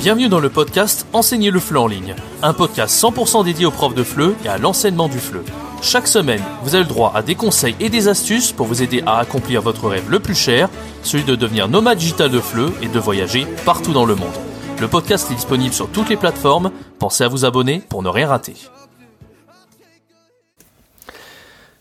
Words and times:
Bienvenue 0.00 0.30
dans 0.30 0.40
le 0.40 0.48
podcast 0.48 1.06
Enseigner 1.12 1.50
le 1.50 1.60
FLE 1.60 1.76
en 1.76 1.86
ligne, 1.86 2.14
un 2.42 2.54
podcast 2.54 2.98
100% 3.02 3.44
dédié 3.44 3.66
aux 3.66 3.70
profs 3.70 3.94
de 3.94 4.02
FLE 4.02 4.34
et 4.46 4.48
à 4.48 4.56
l'enseignement 4.56 5.08
du 5.08 5.18
FLE. 5.18 5.42
Chaque 5.82 6.06
semaine, 6.06 6.40
vous 6.62 6.74
avez 6.74 6.84
le 6.84 6.88
droit 6.88 7.12
à 7.14 7.20
des 7.20 7.34
conseils 7.34 7.76
et 7.80 7.90
des 7.90 8.08
astuces 8.08 8.50
pour 8.50 8.66
vous 8.66 8.82
aider 8.82 9.02
à 9.04 9.18
accomplir 9.18 9.60
votre 9.60 9.90
rêve 9.90 10.08
le 10.08 10.18
plus 10.18 10.34
cher, 10.34 10.70
celui 11.02 11.24
de 11.24 11.34
devenir 11.34 11.68
nomade 11.68 11.98
digital 11.98 12.30
de 12.30 12.40
FLE 12.40 12.72
et 12.80 12.88
de 12.88 12.98
voyager 12.98 13.46
partout 13.66 13.92
dans 13.92 14.06
le 14.06 14.14
monde. 14.14 14.32
Le 14.80 14.88
podcast 14.88 15.30
est 15.30 15.34
disponible 15.34 15.74
sur 15.74 15.90
toutes 15.90 16.08
les 16.08 16.16
plateformes, 16.16 16.70
pensez 16.98 17.24
à 17.24 17.28
vous 17.28 17.44
abonner 17.44 17.82
pour 17.86 18.02
ne 18.02 18.08
rien 18.08 18.28
rater. 18.28 18.54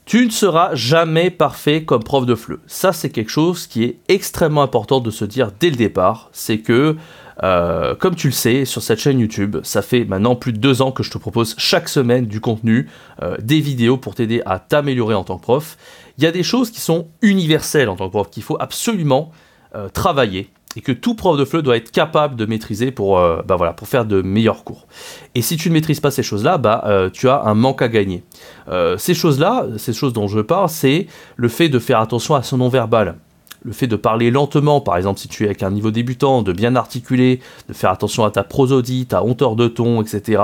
Tu 0.10 0.26
ne 0.26 0.32
seras 0.32 0.74
jamais 0.74 1.30
parfait 1.30 1.84
comme 1.84 2.04
prof 2.04 2.26
de 2.26 2.34
FLE. 2.34 2.58
Ça, 2.66 2.94
c'est 2.94 3.12
quelque 3.12 3.30
chose 3.30 3.68
qui 3.68 3.84
est 3.84 3.98
extrêmement 4.08 4.64
important 4.64 5.02
de 5.02 5.12
se 5.12 5.24
dire 5.24 5.52
dès 5.60 5.70
le 5.70 5.76
départ. 5.76 6.30
C'est 6.34 6.58
que, 6.58 6.96
euh, 7.44 7.94
comme 7.94 8.16
tu 8.16 8.30
le 8.30 8.34
sais, 8.34 8.66
sur 8.66 8.82
cette 8.82 8.98
chaîne 8.98 9.20
YouTube, 9.20 9.58
ça 9.62 9.84
fait 9.84 10.06
maintenant 10.06 10.36
plus 10.36 10.52
de 10.52 10.58
deux 10.58 10.82
ans 10.82 10.92
que 10.92 11.04
je 11.04 11.12
te 11.12 11.20
propose 11.20 11.54
chaque 11.60 11.88
semaine 11.88 12.26
du 12.26 12.42
contenu, 12.42 12.90
euh, 13.22 13.38
des 13.40 13.60
vidéos 13.60 13.98
pour 13.98 14.16
t'aider 14.16 14.42
à 14.48 14.58
t'améliorer 14.58 15.14
en 15.14 15.24
tant 15.24 15.38
que 15.38 15.44
prof. 15.44 15.78
Il 16.18 16.24
y 16.24 16.28
a 16.28 16.32
des 16.32 16.42
choses 16.42 16.72
qui 16.72 16.82
sont 16.82 17.10
universelles 17.22 17.88
en 17.88 17.96
tant 17.96 18.08
que 18.08 18.14
prof, 18.14 18.32
qu'il 18.32 18.42
faut 18.42 18.58
absolument 18.60 19.32
euh, 19.76 19.90
travailler 19.90 20.50
et 20.76 20.82
que 20.82 20.92
tout 20.92 21.16
prof 21.16 21.38
de 21.38 21.46
FLE 21.46 21.64
doit 21.64 21.78
être 21.78 21.92
capable 21.92 22.36
de 22.36 22.46
maîtriser 22.46 22.92
pour, 22.92 23.18
euh, 23.18 23.42
bah 23.46 23.56
voilà, 23.56 23.74
pour 23.74 23.88
faire 23.88 24.06
de 24.06 24.22
meilleurs 24.22 24.64
cours. 24.64 24.86
Et 25.34 25.42
si 25.42 25.58
tu 25.58 25.70
ne 25.70 25.74
maîtrises 25.74 26.00
pas 26.00 26.12
ces 26.12 26.22
choses-là, 26.22 26.58
bah, 26.58 26.84
euh, 26.86 27.10
tu 27.10 27.28
as 27.28 27.44
un 27.44 27.56
manque 27.56 27.82
à 27.82 27.88
gagner. 27.88 28.24
Euh, 28.68 28.98
ces 28.98 29.16
choses-là, 29.16 29.66
ces 29.78 29.94
choses 29.94 30.14
dont 30.14 30.28
je 30.28 30.40
parle, 30.40 30.70
c'est 30.70 31.08
le 31.38 31.48
fait 31.48 31.70
de 31.70 31.80
faire 31.80 32.00
attention 32.00 32.36
à 32.36 32.44
son 32.44 32.58
non-verbal. 32.58 33.16
Le 33.64 33.74
fait 33.74 33.88
de 33.88 33.96
parler 33.96 34.32
lentement, 34.32 34.80
par 34.80 34.96
exemple 34.96 35.20
si 35.20 35.28
tu 35.28 35.44
es 35.44 35.48
avec 35.48 35.64
un 35.64 35.72
niveau 35.72 35.92
débutant, 35.92 36.44
de 36.44 36.54
bien 36.54 36.76
articuler, 36.76 37.42
de 37.68 37.74
faire 37.74 37.90
attention 37.90 38.24
à 38.24 38.32
ta 38.32 38.44
prosodie, 38.44 39.06
ta 39.08 39.24
hauteur 39.24 39.56
de 39.56 39.68
ton, 39.68 40.02
etc. 40.02 40.42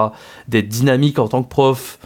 D'être 0.50 0.68
dynamique 0.68 1.20
en 1.20 1.28
tant 1.30 1.44
que 1.44 1.48
prof, 1.48 1.98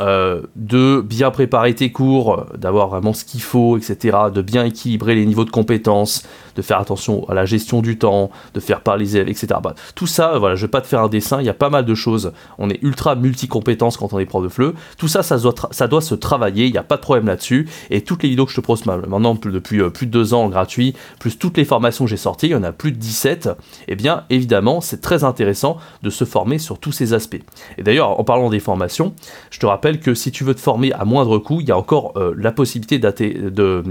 de 0.00 1.00
bien 1.00 1.30
préparer 1.30 1.74
tes 1.74 1.92
cours, 1.92 2.44
d'avoir 2.58 2.88
vraiment 2.88 3.14
ce 3.14 3.24
qu'il 3.24 3.40
faut, 3.40 3.78
etc., 3.78 4.18
de 4.34 4.42
bien 4.42 4.64
équilibrer 4.64 5.14
les 5.14 5.24
niveaux 5.24 5.44
de 5.44 5.50
compétences, 5.50 6.24
de 6.56 6.62
faire 6.62 6.78
attention 6.78 7.28
à 7.28 7.34
la 7.34 7.44
gestion 7.44 7.82
du 7.82 7.98
temps, 7.98 8.30
de 8.54 8.60
faire 8.60 8.80
parler 8.80 9.04
les 9.04 9.16
élèves, 9.16 9.28
etc. 9.28 9.46
Bah, 9.62 9.74
tout 9.94 10.06
ça, 10.06 10.38
voilà, 10.38 10.54
je 10.54 10.62
vais 10.66 10.70
pas 10.70 10.80
te 10.80 10.86
faire 10.86 11.00
un 11.00 11.08
dessin, 11.08 11.40
il 11.40 11.46
y 11.46 11.50
a 11.50 11.54
pas 11.54 11.70
mal 11.70 11.84
de 11.84 11.94
choses. 11.94 12.32
On 12.58 12.70
est 12.70 12.82
ultra 12.82 13.14
multi-compétences 13.14 13.96
quand 13.96 14.12
on 14.12 14.18
est 14.18 14.26
prof 14.26 14.42
de 14.42 14.48
FLE. 14.48 14.74
Tout 14.98 15.08
ça, 15.08 15.22
ça 15.22 15.38
doit, 15.38 15.54
ça 15.70 15.88
doit 15.88 16.00
se 16.00 16.14
travailler, 16.14 16.66
il 16.66 16.72
n'y 16.72 16.78
a 16.78 16.82
pas 16.82 16.96
de 16.96 17.02
problème 17.02 17.26
là-dessus. 17.26 17.68
Et 17.90 18.02
toutes 18.02 18.22
les 18.22 18.28
vidéos 18.28 18.46
que 18.46 18.52
je 18.52 18.56
te 18.56 18.60
propose 18.60 18.86
maintenant 18.86 19.34
depuis 19.34 19.80
euh, 19.80 19.90
plus 19.90 20.06
de 20.06 20.10
deux 20.10 20.34
ans 20.34 20.44
en 20.44 20.48
gratuit, 20.48 20.94
plus 21.18 21.38
toutes 21.38 21.56
les 21.56 21.64
formations 21.64 22.04
que 22.04 22.10
j'ai 22.10 22.16
sorties, 22.16 22.46
il 22.46 22.52
y 22.52 22.54
en 22.54 22.62
a 22.62 22.72
plus 22.72 22.92
de 22.92 22.96
17, 22.96 23.50
eh 23.88 23.96
bien, 23.96 24.24
évidemment, 24.30 24.80
c'est 24.80 25.00
très 25.00 25.24
intéressant 25.24 25.76
de 26.02 26.10
se 26.10 26.24
former 26.24 26.58
sur 26.58 26.78
tous 26.78 26.92
ces 26.92 27.12
aspects. 27.12 27.40
Et 27.78 27.82
d'ailleurs, 27.82 28.18
en 28.18 28.24
parlant 28.24 28.50
des 28.50 28.60
formations, 28.60 29.14
je 29.50 29.58
te 29.58 29.66
rappelle 29.66 30.00
que 30.00 30.14
si 30.14 30.30
tu 30.30 30.44
veux 30.44 30.54
te 30.54 30.60
former 30.60 30.92
à 30.92 31.04
moindre 31.04 31.38
coût, 31.38 31.60
il 31.60 31.68
y 31.68 31.72
a 31.72 31.76
encore 31.76 32.12
euh, 32.16 32.34
la 32.36 32.52
possibilité 32.52 32.98
de, 32.98 33.84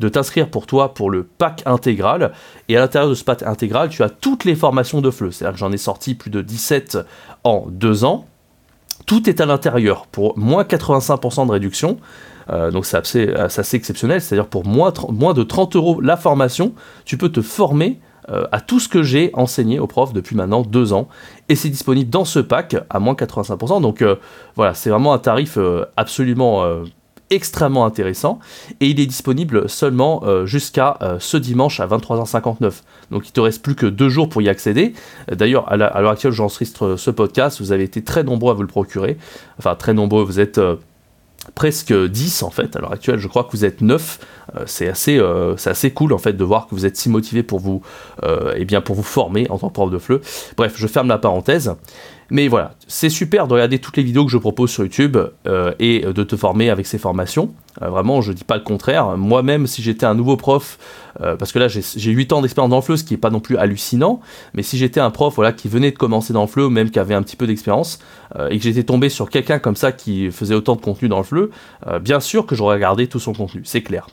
de 0.00 0.08
t'inscrire 0.08 0.48
pour 0.48 0.66
toi 0.66 0.94
pour 0.94 1.10
le 1.10 1.24
pack 1.24 1.62
intégral. 1.66 2.32
Et 2.68 2.76
à 2.76 2.80
l'intérieur 2.80 3.10
de 3.10 3.14
ce 3.14 3.24
pack 3.24 3.42
intégral, 3.42 3.88
tu 3.88 4.02
as 4.02 4.08
toutes 4.08 4.44
les 4.44 4.54
formations 4.54 5.00
de 5.00 5.10
FLE. 5.10 5.32
C'est-à-dire 5.32 5.54
que 5.54 5.58
j'en 5.58 5.72
ai 5.72 5.76
sorti 5.76 6.14
plus 6.14 6.30
de 6.30 6.40
17 6.40 6.98
en 7.44 7.66
deux 7.68 8.04
ans. 8.04 8.26
Tout 9.06 9.28
est 9.28 9.40
à 9.40 9.46
l'intérieur 9.46 10.06
pour 10.06 10.38
moins 10.38 10.62
85% 10.62 11.46
de 11.46 11.52
réduction. 11.52 11.98
Euh, 12.50 12.70
donc 12.70 12.86
c'est 12.86 12.96
assez, 12.96 13.76
exceptionnel. 13.76 14.20
C'est-à-dire 14.20 14.46
pour 14.46 14.66
moins, 14.66 14.92
de 14.92 15.42
30 15.42 15.76
euros 15.76 16.00
la 16.00 16.16
formation, 16.16 16.72
tu 17.04 17.16
peux 17.16 17.28
te 17.28 17.42
former 17.42 18.00
euh, 18.28 18.46
à 18.52 18.60
tout 18.60 18.78
ce 18.78 18.88
que 18.88 19.02
j'ai 19.02 19.30
enseigné 19.34 19.78
aux 19.78 19.86
profs 19.86 20.12
depuis 20.12 20.36
maintenant 20.36 20.62
deux 20.62 20.92
ans. 20.92 21.08
Et 21.48 21.56
c'est 21.56 21.68
disponible 21.68 22.10
dans 22.10 22.24
ce 22.24 22.38
pack 22.38 22.76
à 22.90 22.98
moins 23.00 23.14
85%. 23.14 23.80
Donc 23.80 24.02
euh, 24.02 24.16
voilà, 24.56 24.74
c'est 24.74 24.90
vraiment 24.90 25.12
un 25.12 25.18
tarif 25.18 25.58
absolument 25.96 26.64
extrêmement 27.34 27.84
intéressant. 27.84 28.38
Et 28.80 28.88
il 28.88 29.00
est 29.00 29.06
disponible 29.06 29.68
seulement 29.68 30.22
jusqu'à 30.44 30.98
ce 31.18 31.36
dimanche 31.36 31.80
à 31.80 31.86
23h59. 31.86 32.82
Donc 33.10 33.28
il 33.28 33.32
te 33.32 33.40
reste 33.40 33.62
plus 33.62 33.74
que 33.74 33.86
deux 33.86 34.08
jours 34.08 34.28
pour 34.28 34.42
y 34.42 34.48
accéder. 34.48 34.92
D'ailleurs, 35.30 35.70
à 35.70 35.76
l'heure 35.76 36.10
actuelle, 36.10 36.32
j'enregistre 36.32 36.96
ce 36.96 37.10
podcast. 37.10 37.60
Vous 37.60 37.72
avez 37.72 37.84
été 37.84 38.02
très 38.02 38.22
nombreux 38.22 38.52
à 38.52 38.54
vous 38.54 38.62
le 38.62 38.68
procurer. 38.68 39.16
Enfin, 39.58 39.74
très 39.74 39.94
nombreux, 39.94 40.24
vous 40.24 40.40
êtes 40.40 40.60
presque 41.54 41.92
10 41.92 42.42
en 42.42 42.50
fait. 42.50 42.76
À 42.76 42.80
l'heure 42.80 42.92
actuelle, 42.92 43.18
je 43.18 43.28
crois 43.28 43.44
que 43.44 43.50
vous 43.52 43.64
êtes 43.64 43.80
9. 43.80 44.18
Euh, 44.56 44.62
c'est 44.66 44.88
assez, 44.88 45.18
euh, 45.18 45.54
assez 45.64 45.90
cool 45.90 46.12
en 46.12 46.18
fait 46.18 46.34
de 46.34 46.44
voir 46.44 46.66
que 46.66 46.74
vous 46.74 46.86
êtes 46.86 46.96
si 46.96 47.08
motivé 47.08 47.42
pour 47.42 47.60
vous, 47.60 47.82
euh, 48.22 48.54
eh 48.56 48.64
bien 48.64 48.80
pour 48.80 48.96
vous 48.96 49.02
former 49.02 49.48
en 49.50 49.58
tant 49.58 49.68
que 49.68 49.74
prof 49.74 49.90
de 49.90 49.98
FLE. 49.98 50.20
Bref, 50.56 50.74
je 50.76 50.86
ferme 50.86 51.08
la 51.08 51.18
parenthèse. 51.18 51.74
Mais 52.32 52.48
voilà, 52.48 52.74
c'est 52.88 53.10
super 53.10 53.46
de 53.46 53.52
regarder 53.52 53.78
toutes 53.78 53.98
les 53.98 54.02
vidéos 54.02 54.24
que 54.24 54.32
je 54.32 54.38
propose 54.38 54.70
sur 54.70 54.82
YouTube 54.84 55.18
et 55.78 56.00
de 56.00 56.22
te 56.24 56.34
former 56.34 56.70
avec 56.70 56.86
ces 56.86 56.96
formations. 56.96 57.52
Vraiment, 57.80 58.20
je 58.20 58.32
dis 58.32 58.44
pas 58.44 58.56
le 58.56 58.62
contraire. 58.62 59.16
Moi-même, 59.16 59.66
si 59.66 59.82
j'étais 59.82 60.06
un 60.06 60.14
nouveau 60.14 60.36
prof, 60.36 60.78
parce 61.18 61.52
que 61.52 61.58
là 61.58 61.68
j'ai 61.68 62.10
8 62.10 62.32
ans 62.32 62.40
d'expérience 62.40 62.70
dans 62.70 62.76
le 62.76 62.82
FLE, 62.82 62.98
ce 62.98 63.04
qui 63.04 63.14
est 63.14 63.18
pas 63.18 63.30
non 63.30 63.40
plus 63.40 63.58
hallucinant, 63.58 64.20
mais 64.54 64.62
si 64.62 64.78
j'étais 64.78 64.98
un 64.98 65.10
prof 65.10 65.34
voilà, 65.34 65.52
qui 65.52 65.68
venait 65.68 65.90
de 65.90 65.98
commencer 65.98 66.32
dans 66.32 66.40
le 66.40 66.46
FLE, 66.46 66.62
ou 66.62 66.70
même 66.70 66.90
qui 66.90 66.98
avait 66.98 67.14
un 67.14 67.22
petit 67.22 67.36
peu 67.36 67.46
d'expérience, 67.46 67.98
et 68.50 68.56
que 68.56 68.64
j'étais 68.64 68.82
tombé 68.82 69.10
sur 69.10 69.28
quelqu'un 69.28 69.58
comme 69.58 69.76
ça 69.76 69.92
qui 69.92 70.30
faisait 70.30 70.54
autant 70.54 70.74
de 70.74 70.80
contenu 70.80 71.08
dans 71.08 71.18
le 71.18 71.24
FLE, 71.24 71.50
bien 72.00 72.20
sûr 72.20 72.46
que 72.46 72.54
j'aurais 72.54 72.76
regardé 72.76 73.06
tout 73.06 73.20
son 73.20 73.34
contenu, 73.34 73.62
c'est 73.64 73.82
clair. 73.82 74.06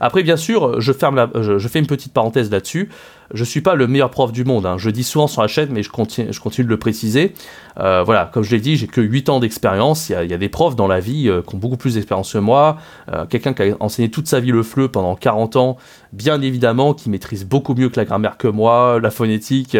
Après, 0.00 0.22
bien 0.22 0.36
sûr, 0.36 0.80
je, 0.80 0.92
ferme 0.92 1.16
la, 1.16 1.30
je, 1.34 1.68
fais 1.68 1.78
une 1.78 1.86
petite 1.86 2.12
parenthèse 2.12 2.50
là-dessus. 2.50 2.88
Je 3.34 3.42
suis 3.42 3.60
pas 3.60 3.74
le 3.74 3.88
meilleur 3.88 4.10
prof 4.10 4.30
du 4.30 4.44
monde. 4.44 4.66
Hein. 4.66 4.76
Je 4.78 4.88
dis 4.88 5.02
souvent 5.02 5.26
sur 5.26 5.42
la 5.42 5.48
chaîne, 5.48 5.70
mais 5.72 5.82
je 5.82 5.90
continue, 5.90 6.32
je 6.32 6.40
continue 6.40 6.64
de 6.64 6.70
le 6.70 6.78
préciser. 6.78 7.34
Euh, 7.78 8.02
voilà, 8.04 8.30
comme 8.32 8.44
je 8.44 8.52
l'ai 8.52 8.60
dit, 8.60 8.76
j'ai 8.76 8.86
que 8.86 9.00
8 9.00 9.28
ans 9.28 9.40
d'expérience. 9.40 10.10
Il 10.10 10.30
y, 10.30 10.34
a 10.34 10.38
des 10.38 10.48
profs 10.48 10.76
dans 10.76 10.86
la 10.86 11.00
vie 11.00 11.28
euh, 11.28 11.42
qui 11.42 11.54
ont 11.54 11.58
beaucoup 11.58 11.76
plus 11.76 11.94
d'expérience 11.94 12.32
que 12.32 12.38
moi. 12.38 12.78
Euh, 13.12 13.26
quelqu'un 13.26 13.52
qui 13.52 13.62
a 13.62 13.76
enseigné 13.80 14.10
toute 14.10 14.28
sa 14.28 14.40
vie 14.40 14.50
le 14.50 14.62
FLE 14.62 14.88
pendant 14.88 15.14
40 15.14 15.56
ans, 15.56 15.76
bien 16.12 16.40
évidemment, 16.42 16.94
qui 16.94 17.10
maîtrise 17.10 17.44
beaucoup 17.44 17.74
mieux 17.74 17.88
que 17.88 17.98
la 17.98 18.04
grammaire 18.04 18.36
que 18.36 18.48
moi, 18.48 18.98
la 19.00 19.10
phonétique. 19.10 19.76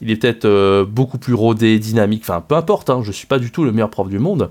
Il 0.00 0.10
est 0.10 0.16
peut-être 0.16 0.84
beaucoup 0.84 1.18
plus 1.18 1.34
rodé, 1.34 1.78
dynamique. 1.78 2.22
Enfin, 2.24 2.40
peu 2.40 2.54
importe. 2.54 2.90
Hein, 2.90 3.00
je 3.02 3.12
suis 3.12 3.26
pas 3.26 3.38
du 3.38 3.50
tout 3.50 3.64
le 3.64 3.72
meilleur 3.72 3.90
prof 3.90 4.08
du 4.08 4.18
monde. 4.18 4.50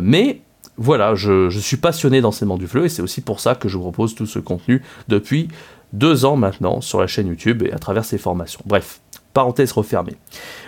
mais 0.00 0.40
voilà, 0.76 1.14
je, 1.14 1.50
suis 1.50 1.76
passionné 1.76 2.20
d'enseignement 2.20 2.56
du 2.56 2.66
FLE 2.66 2.86
et 2.86 2.88
c'est 2.88 3.02
aussi 3.02 3.20
pour 3.20 3.40
ça 3.40 3.54
que 3.54 3.68
je 3.68 3.76
vous 3.76 3.82
propose 3.82 4.14
tout 4.14 4.26
ce 4.26 4.38
contenu 4.38 4.82
depuis 5.08 5.48
deux 5.92 6.24
ans 6.24 6.36
maintenant 6.36 6.80
sur 6.80 7.00
la 7.00 7.06
chaîne 7.06 7.26
YouTube 7.26 7.62
et 7.62 7.72
à 7.72 7.78
travers 7.78 8.04
ces 8.04 8.18
formations. 8.18 8.60
Bref, 8.64 9.00
parenthèse 9.34 9.72
refermée. 9.72 10.16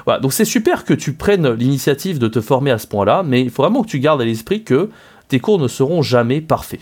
Voilà, 0.05 0.21
donc 0.21 0.33
c'est 0.33 0.45
super 0.45 0.85
que 0.85 0.95
tu 0.95 1.15
prennes 1.15 1.51
l'initiative 1.53 2.19
de 2.19 2.29
te 2.29 2.41
former 2.41 2.71
à 2.71 2.79
ce 2.79 2.87
point-là, 2.87 3.23
mais 3.25 3.41
il 3.41 3.51
faut 3.51 3.63
vraiment 3.63 3.83
que 3.83 3.89
tu 3.89 3.99
gardes 3.99 4.21
à 4.21 4.25
l'esprit 4.25 4.63
que 4.63 4.91
tes 5.29 5.41
cours 5.41 5.59
ne 5.59 5.69
seront 5.69 6.03
jamais 6.03 6.41
parfaits. 6.41 6.81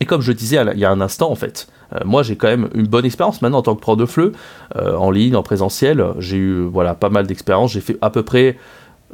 Et 0.00 0.06
comme 0.06 0.22
je 0.22 0.32
disais 0.32 0.58
il 0.72 0.78
y 0.78 0.84
a 0.84 0.90
un 0.90 1.00
instant, 1.00 1.30
en 1.30 1.34
fait, 1.34 1.68
euh, 1.94 1.98
moi 2.04 2.22
j'ai 2.22 2.36
quand 2.36 2.48
même 2.48 2.68
une 2.74 2.86
bonne 2.86 3.04
expérience 3.04 3.42
maintenant 3.42 3.58
en 3.58 3.62
tant 3.62 3.74
que 3.74 3.80
prof 3.80 3.96
de 3.96 4.06
FLE, 4.06 4.32
euh, 4.76 4.96
en 4.96 5.10
ligne, 5.10 5.36
en 5.36 5.42
présentiel. 5.42 6.04
J'ai 6.18 6.38
eu 6.38 6.62
voilà, 6.62 6.94
pas 6.94 7.10
mal 7.10 7.26
d'expérience. 7.26 7.72
J'ai 7.72 7.80
fait 7.80 7.98
à 8.00 8.08
peu 8.08 8.22
près 8.22 8.56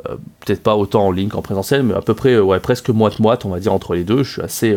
euh, 0.07 0.15
peut-être 0.41 0.63
pas 0.63 0.77
autant 0.77 1.07
en 1.07 1.11
ligne 1.11 1.29
qu'en 1.29 1.43
présentiel, 1.43 1.83
mais 1.83 1.95
à 1.95 2.03
peu 2.03 2.15
près 2.15 2.39
ouais, 2.39 2.61
presque 2.61 2.91
moite-moite, 2.91 3.45
on 3.45 3.49
va 3.49 3.59
dire, 3.59 3.73
entre 3.73 3.95
les 3.95 4.05
deux. 4.05 4.23
Je 4.23 4.33
suis 4.33 4.43
assez, 4.43 4.77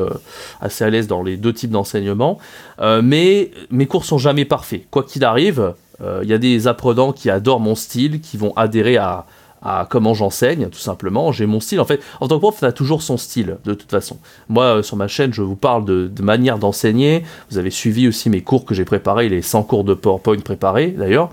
assez 0.62 0.84
à 0.84 0.90
l'aise 0.90 1.08
dans 1.08 1.22
les 1.22 1.38
deux 1.38 1.54
types 1.54 1.72
d'enseignement. 1.72 2.40
Mais 2.82 3.52
mes 3.70 3.86
cours 3.86 4.06
sont 4.06 4.18
jamais 4.18 4.46
parfaits. 4.46 4.88
Quoi 4.90 5.04
qu'il 5.04 5.24
arrive, 5.24 5.74
il 6.02 6.28
y 6.28 6.34
a 6.34 6.38
des 6.40 6.68
apprenants 6.68 7.12
qui 7.12 7.30
adorent 7.30 7.60
mon 7.60 7.76
style, 7.76 8.22
qui 8.22 8.38
vont 8.38 8.54
adhérer 8.56 8.98
à, 8.98 9.26
à 9.62 9.86
comment 9.90 10.14
j'enseigne, 10.14 10.70
tout 10.70 10.80
simplement. 10.80 11.32
J'ai 11.32 11.46
mon 11.46 11.60
style. 11.60 11.80
En 11.80 11.86
fait, 11.86 12.02
en 12.22 12.28
tant 12.28 12.36
que 12.36 12.42
prof, 12.42 12.58
on 12.62 12.66
a 12.66 12.72
toujours 12.72 13.02
son 13.02 13.18
style, 13.18 13.58
de 13.66 13.74
toute 13.74 13.92
façon. 13.92 14.18
Moi, 14.48 14.64
euh, 14.64 14.84
sur 14.84 14.96
ma 14.96 15.08
chaîne, 15.08 15.34
je 15.34 15.42
vous 15.42 15.56
parle 15.56 15.86
de, 15.86 16.10
manière 16.22 16.60
d'enseigner. 16.60 17.24
Vous 17.52 17.58
avez 17.58 17.72
suivi 17.72 18.08
aussi 18.08 18.30
mes 18.30 18.42
cours 18.42 18.66
que 18.66 18.74
j'ai 18.74 18.86
préparés, 18.86 19.30
les 19.30 19.42
100 19.42 19.64
cours 19.64 19.84
de 19.84 19.94
PowerPoint 19.94 20.40
préparés, 20.40 20.88
d'ailleurs, 20.98 21.30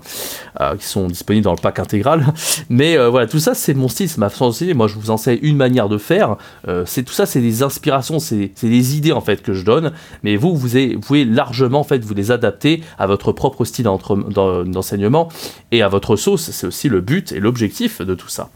euh, 0.61 0.75
qui 0.75 0.85
sont 0.85 1.07
disponibles 1.07 1.43
dans 1.43 1.53
le 1.53 1.61
pack 1.61 1.79
intégral. 1.79 2.25
Mais 2.69 2.97
euh, 2.97 3.09
voilà, 3.09 3.27
tout 3.27 3.39
ça, 3.39 3.53
c'est 3.53 3.73
mon 3.73 3.87
style, 3.87 4.09
c'est 4.09 4.17
ma 4.17 4.29
façon 4.29 4.47
d'enseigner. 4.47 4.73
Moi, 4.73 4.87
je 4.87 4.95
vous 4.95 5.09
enseigne 5.09 5.39
une 5.41 5.57
manière 5.57 5.89
de 5.89 5.97
faire. 5.97 6.37
c'est 6.85 7.03
tout 7.03 7.13
ça, 7.13 7.25
c'est 7.25 7.41
des 7.41 7.63
inspirations, 7.63 8.19
c'est 8.19 8.51
des 8.61 8.97
idées, 8.97 9.11
en 9.11 9.21
fait, 9.21 9.41
que 9.41 9.53
je 9.53 9.63
donne. 9.63 9.91
Mais 10.23 10.35
vous, 10.35 10.55
vous, 10.55 10.67
vous, 10.67 10.99
pouvez 10.99 11.25
largement, 11.25 11.79
en 11.79 11.83
fait, 11.83 12.03
vous 12.03 12.13
les 12.13 12.31
adapter 12.31 12.83
à 12.97 13.07
votre 13.07 13.31
propre 13.31 13.63
style 13.65 13.85
d'enseignement 13.85 15.29
et 15.71 15.81
à 15.81 15.87
votre 15.87 16.15
sauce. 16.15 16.51
C'est 16.51 16.67
aussi 16.67 16.89
le 16.89 17.01
but 17.01 17.31
et 17.31 17.39
l'objectif 17.39 18.01
de 18.01 18.16
tout 18.17 18.29
ça. 18.29 18.49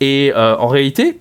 Et 0.00 0.32
euh, 0.34 0.56
en 0.56 0.68
réalité, 0.68 1.18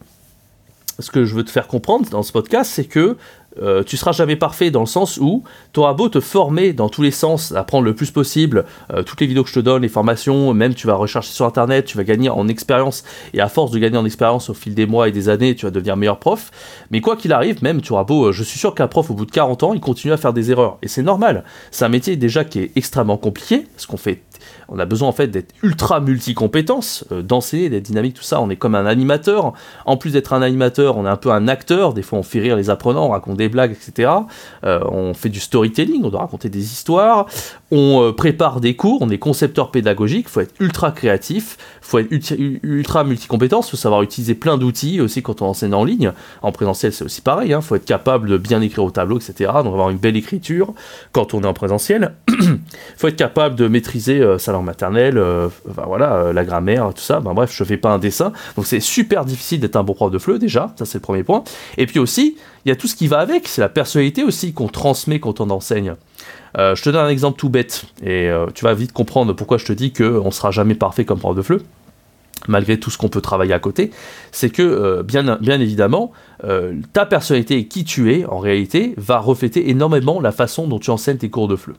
ce 1.00 1.12
que 1.12 1.26
je 1.26 1.36
veux 1.36 1.44
te 1.44 1.52
faire 1.52 1.68
comprendre 1.68 2.10
dans 2.10 2.24
ce 2.24 2.32
podcast, 2.32 2.72
c'est 2.74 2.86
que 2.86 3.18
euh, 3.62 3.84
tu 3.84 3.98
seras 3.98 4.12
jamais 4.12 4.36
parfait 4.36 4.72
dans 4.72 4.82
le 4.82 4.88
sens 4.88 5.18
où 5.18 5.44
tu 5.74 5.80
auras 5.80 5.94
beau 5.94 6.10
te 6.10 6.20
former 6.20 6.74
dans 6.74 6.90
tous 6.90 7.02
les 7.02 7.12
sens, 7.12 7.52
apprendre 7.54 7.86
le 7.86 7.96
plus 7.96 8.12
possible, 8.12 8.66
euh, 8.94 9.04
toutes 9.04 9.20
les 9.22 9.28
vidéos 9.28 9.44
que 9.44 9.50
je 9.50 9.56
te 9.56 9.60
donne, 9.60 9.82
les 9.82 9.90
formations, 9.90 10.54
même 10.54 10.76
tu 10.76 10.88
vas 10.88 10.96
rechercher 10.96 11.32
sur 11.32 11.46
internet, 11.46 11.86
tu 11.86 11.98
vas 11.98 12.04
gagner 12.04 12.30
en 12.30 12.48
expérience, 12.48 13.04
et 13.34 13.42
à 13.42 13.50
force 13.50 13.72
de 13.72 13.80
gagner 13.80 13.98
en 13.98 14.06
expérience 14.06 14.50
au 14.50 14.54
fil 14.54 14.76
des 14.76 14.86
mois 14.86 15.08
et 15.08 15.12
des 15.12 15.30
années, 15.30 15.56
tu 15.56 15.66
vas 15.66 15.72
devenir 15.72 15.98
meilleur 15.98 16.20
prof. 16.20 16.52
Mais 16.92 17.02
quoi 17.02 17.16
qu'il 17.16 17.34
arrive, 17.34 17.64
même 17.64 17.82
tu 17.82 17.94
auras 17.94 18.04
beau, 18.04 18.32
je 18.32 18.44
suis 18.44 18.60
sûr 18.60 18.76
qu'un 18.76 18.88
prof 18.88 19.10
au 19.10 19.14
bout 19.14 19.26
de 19.26 19.32
40 19.32 19.64
ans, 19.64 19.74
il 19.74 19.80
continue 19.80 20.14
à 20.14 20.18
faire 20.18 20.34
des 20.34 20.52
erreurs, 20.52 20.78
et 20.82 20.88
c'est 20.88 21.04
normal. 21.04 21.44
C'est 21.72 21.86
un 21.86 21.90
métier 21.90 22.16
déjà 22.16 22.44
qui 22.44 22.60
est 22.60 22.72
extrêmement 22.76 23.18
compliqué, 23.18 23.66
parce 23.74 23.86
qu'on 23.86 23.98
fait 23.98 24.22
on 24.70 24.80
a 24.80 24.86
besoin 24.86 25.08
en 25.10 25.14
fait 25.14 25.28
d'être 25.28 25.54
ultra 25.64 26.00
multi-compétences, 26.00 27.06
euh, 27.12 27.22
d'être 27.22 27.84
dynamique, 27.84 28.16
tout 28.16 28.24
ça. 28.24 28.42
On 28.42 28.50
est 28.50 28.56
comme 28.56 28.76
un 28.76 28.86
animateur. 28.86 29.54
En 29.86 29.98
plus 29.98 30.12
d'être 30.12 30.34
un 30.34 30.42
animateur, 30.42 30.98
on 30.98 31.06
est 31.06 31.10
un 31.10 31.18
peu 31.18 31.32
un 31.32 31.48
acteur. 31.48 31.94
Des 31.94 32.02
fois, 32.02 32.20
on 32.20 32.24
fait 32.24 32.40
rire 32.40 32.56
les 32.56 32.70
apprenants, 32.70 33.06
on 33.06 33.10
raconte 33.10 33.38
des 33.38 33.50
blagues, 33.50 33.72
etc. 33.72 34.12
Euh, 34.64 34.80
on 34.92 35.14
fait 35.14 35.30
du 35.30 35.40
storytelling, 35.40 36.04
on 36.04 36.10
doit 36.10 36.22
raconter 36.22 36.50
des 36.50 36.64
histoires. 36.64 37.28
On 37.72 38.04
euh, 38.04 38.12
prépare 38.12 38.60
des 38.60 38.76
cours, 38.76 39.02
on 39.02 39.10
est 39.10 39.18
concepteur 39.18 39.72
pédagogique. 39.72 40.30
Faut 40.30 40.42
être 40.42 40.56
ultra 40.60 40.92
créatif, 40.92 41.58
faut 41.82 42.00
être 42.00 42.34
ultra 42.64 43.04
multi-compétences, 43.04 43.70
faut 43.70 43.78
savoir 43.78 44.02
utiliser 44.02 44.36
plein 44.36 44.58
d'outils 44.58 45.02
aussi 45.02 45.22
quand 45.22 45.42
on 45.42 45.48
enseigne 45.48 45.74
en 45.74 45.84
ligne. 45.84 46.12
En 46.42 46.52
présentiel, 46.52 46.94
c'est 46.94 47.06
aussi 47.06 47.22
pareil. 47.22 47.50
Il 47.50 47.54
hein. 47.54 47.62
faut 47.62 47.76
être 47.76 47.86
capable 47.86 48.30
de 48.30 48.38
bien 48.38 48.62
écrire 48.62 48.84
au 48.84 48.92
tableau, 48.92 49.18
etc. 49.18 49.52
Donc 49.64 49.74
avoir 49.74 49.90
une 49.90 49.98
belle 49.98 50.18
écriture 50.18 50.74
quand 51.12 51.34
on 51.34 51.44
est 51.44 51.48
en 51.48 51.54
présentiel. 51.54 52.14
Faut 52.98 53.08
être 53.08 53.16
capable 53.16 53.56
de 53.56 53.68
maîtriser 53.68 54.20
euh, 54.20 54.38
sa 54.38 54.52
maternelle, 54.62 55.18
euh, 55.18 55.50
voilà, 55.66 56.14
euh, 56.16 56.34
la 56.34 56.44
grammaire, 56.44 56.92
tout 56.94 57.02
ça. 57.02 57.20
Ben, 57.20 57.34
bref, 57.34 57.54
je 57.54 57.64
fais 57.64 57.78
pas 57.78 57.90
un 57.90 58.00
dessin. 58.00 58.32
Donc 58.56 58.66
c'est 58.66 58.80
super 58.80 59.26
difficile 59.26 59.60
d'être 59.60 59.76
un 59.76 59.84
bon 59.84 59.94
prof 59.94 60.12
de 60.12 60.18
FLE 60.18 60.40
déjà, 60.40 60.74
ça 60.78 60.86
c'est 60.86 60.98
le 60.98 61.02
premier 61.02 61.24
point. 61.24 61.44
Et 61.78 61.86
puis 61.86 62.00
aussi, 62.00 62.38
il 62.66 62.70
y 62.70 62.72
a 62.72 62.76
tout 62.76 62.88
ce 62.88 62.96
qui 62.96 63.08
va 63.08 63.20
avec, 63.20 63.48
c'est 63.48 63.62
la 63.62 63.70
personnalité 63.70 64.24
aussi 64.24 64.54
qu'on 64.54 64.68
transmet 64.68 65.20
quand 65.20 65.40
on 65.40 65.50
enseigne. 65.50 65.96
je 66.58 66.82
te 66.82 66.90
donne 66.90 67.06
un 67.06 67.10
exemple 67.10 67.40
tout 67.40 67.50
bête, 67.50 67.86
et 68.04 68.30
tu 68.54 68.66
vas 68.66 68.74
vite 68.74 68.92
comprendre 68.92 69.34
pourquoi 69.34 69.58
je 69.58 69.66
te 69.66 69.74
dis 69.74 69.94
qu'on 69.94 70.26
ne 70.26 70.32
sera 70.32 70.52
jamais 70.52 70.76
parfait 70.76 71.06
comme 71.06 71.20
prof 71.20 71.36
de 71.36 71.42
FLE 71.42 71.62
malgré 72.48 72.80
tout 72.80 72.92
ce 72.92 72.98
qu'on 72.98 73.10
peut 73.10 73.20
travailler 73.20 73.54
à 73.54 73.60
côté, 73.60 73.92
c'est 74.32 74.50
que 74.50 75.02
bien, 75.02 75.38
bien 75.42 75.60
évidemment, 75.60 76.12
ta 76.94 77.06
personnalité 77.06 77.58
et 77.58 77.68
qui 77.68 77.84
tu 77.84 78.14
es, 78.14 78.26
en 78.26 78.40
réalité, 78.40 78.94
va 78.98 79.20
refléter 79.20 79.70
énormément 79.70 80.20
la 80.20 80.32
façon 80.32 80.68
dont 80.68 80.80
tu 80.80 80.92
enseignes 80.92 81.18
tes 81.18 81.30
cours 81.30 81.48
de 81.48 81.56
FLE. 81.56 81.76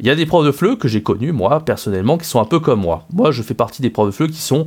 Il 0.00 0.06
y 0.06 0.10
a 0.10 0.14
des 0.14 0.26
profs 0.26 0.46
de 0.46 0.52
FLE 0.52 0.76
que 0.76 0.88
j'ai 0.88 1.02
connus, 1.02 1.32
moi, 1.32 1.60
personnellement, 1.60 2.18
qui 2.18 2.26
sont 2.26 2.40
un 2.40 2.44
peu 2.44 2.60
comme 2.60 2.80
moi. 2.80 3.06
Moi, 3.12 3.30
je 3.30 3.42
fais 3.42 3.54
partie 3.54 3.82
des 3.82 3.90
profs 3.90 4.06
de 4.06 4.12
FLE 4.12 4.30
qui 4.30 4.40
sont 4.40 4.66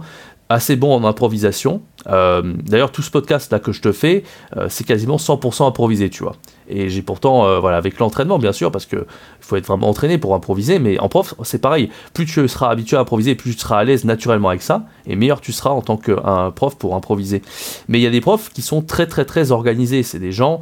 assez 0.50 0.76
bons 0.76 0.94
en 0.94 1.04
improvisation. 1.04 1.82
Euh, 2.08 2.54
d'ailleurs, 2.64 2.92
tout 2.92 3.02
ce 3.02 3.12
podcast 3.12 3.52
là 3.52 3.60
que 3.60 3.72
je 3.72 3.82
te 3.82 3.92
fais, 3.92 4.24
euh, 4.56 4.68
c'est 4.70 4.86
quasiment 4.86 5.18
100% 5.18 5.68
improvisé, 5.68 6.10
tu 6.10 6.24
vois. 6.24 6.36
Et 6.70 6.90
j'ai 6.90 7.02
pourtant, 7.02 7.46
euh, 7.46 7.60
voilà, 7.60 7.78
avec 7.78 8.00
l'entraînement, 8.00 8.40
bien 8.40 8.54
sûr, 8.54 8.72
parce 8.72 8.86
que 8.86 9.06
faut 9.42 9.56
être 9.58 9.68
vraiment 9.68 9.90
entraîné 9.90 10.18
pour 10.18 10.36
improviser, 10.36 10.80
mais 10.80 11.00
en 11.00 11.10
prof, 11.10 11.34
c'est 11.44 11.62
pareil. 11.62 11.90
Plus 12.14 12.26
tu 12.26 12.48
seras 12.48 12.70
habitué 12.70 12.98
à 12.98 13.02
improviser, 13.02 13.36
plus 13.36 13.56
tu 13.56 13.60
seras 13.60 13.80
à 13.80 13.84
l'aise 13.84 14.06
naturellement 14.06 14.50
avec 14.50 14.62
ça, 14.62 14.86
et 15.06 15.16
meilleur 15.16 15.42
tu 15.42 15.52
seras 15.52 15.72
en 15.72 15.82
tant 15.82 15.98
qu'un 15.98 16.52
prof 16.52 16.78
pour 16.78 16.96
improviser. 16.96 17.42
Mais 17.88 18.00
il 18.00 18.02
y 18.02 18.08
a 18.08 18.12
des 18.12 18.22
profs 18.22 18.50
qui 18.50 18.62
sont 18.62 18.82
très, 18.82 19.08
très, 19.08 19.26
très 19.26 19.52
organisés. 19.52 20.04
C'est 20.04 20.20
des 20.20 20.32
gens 20.32 20.62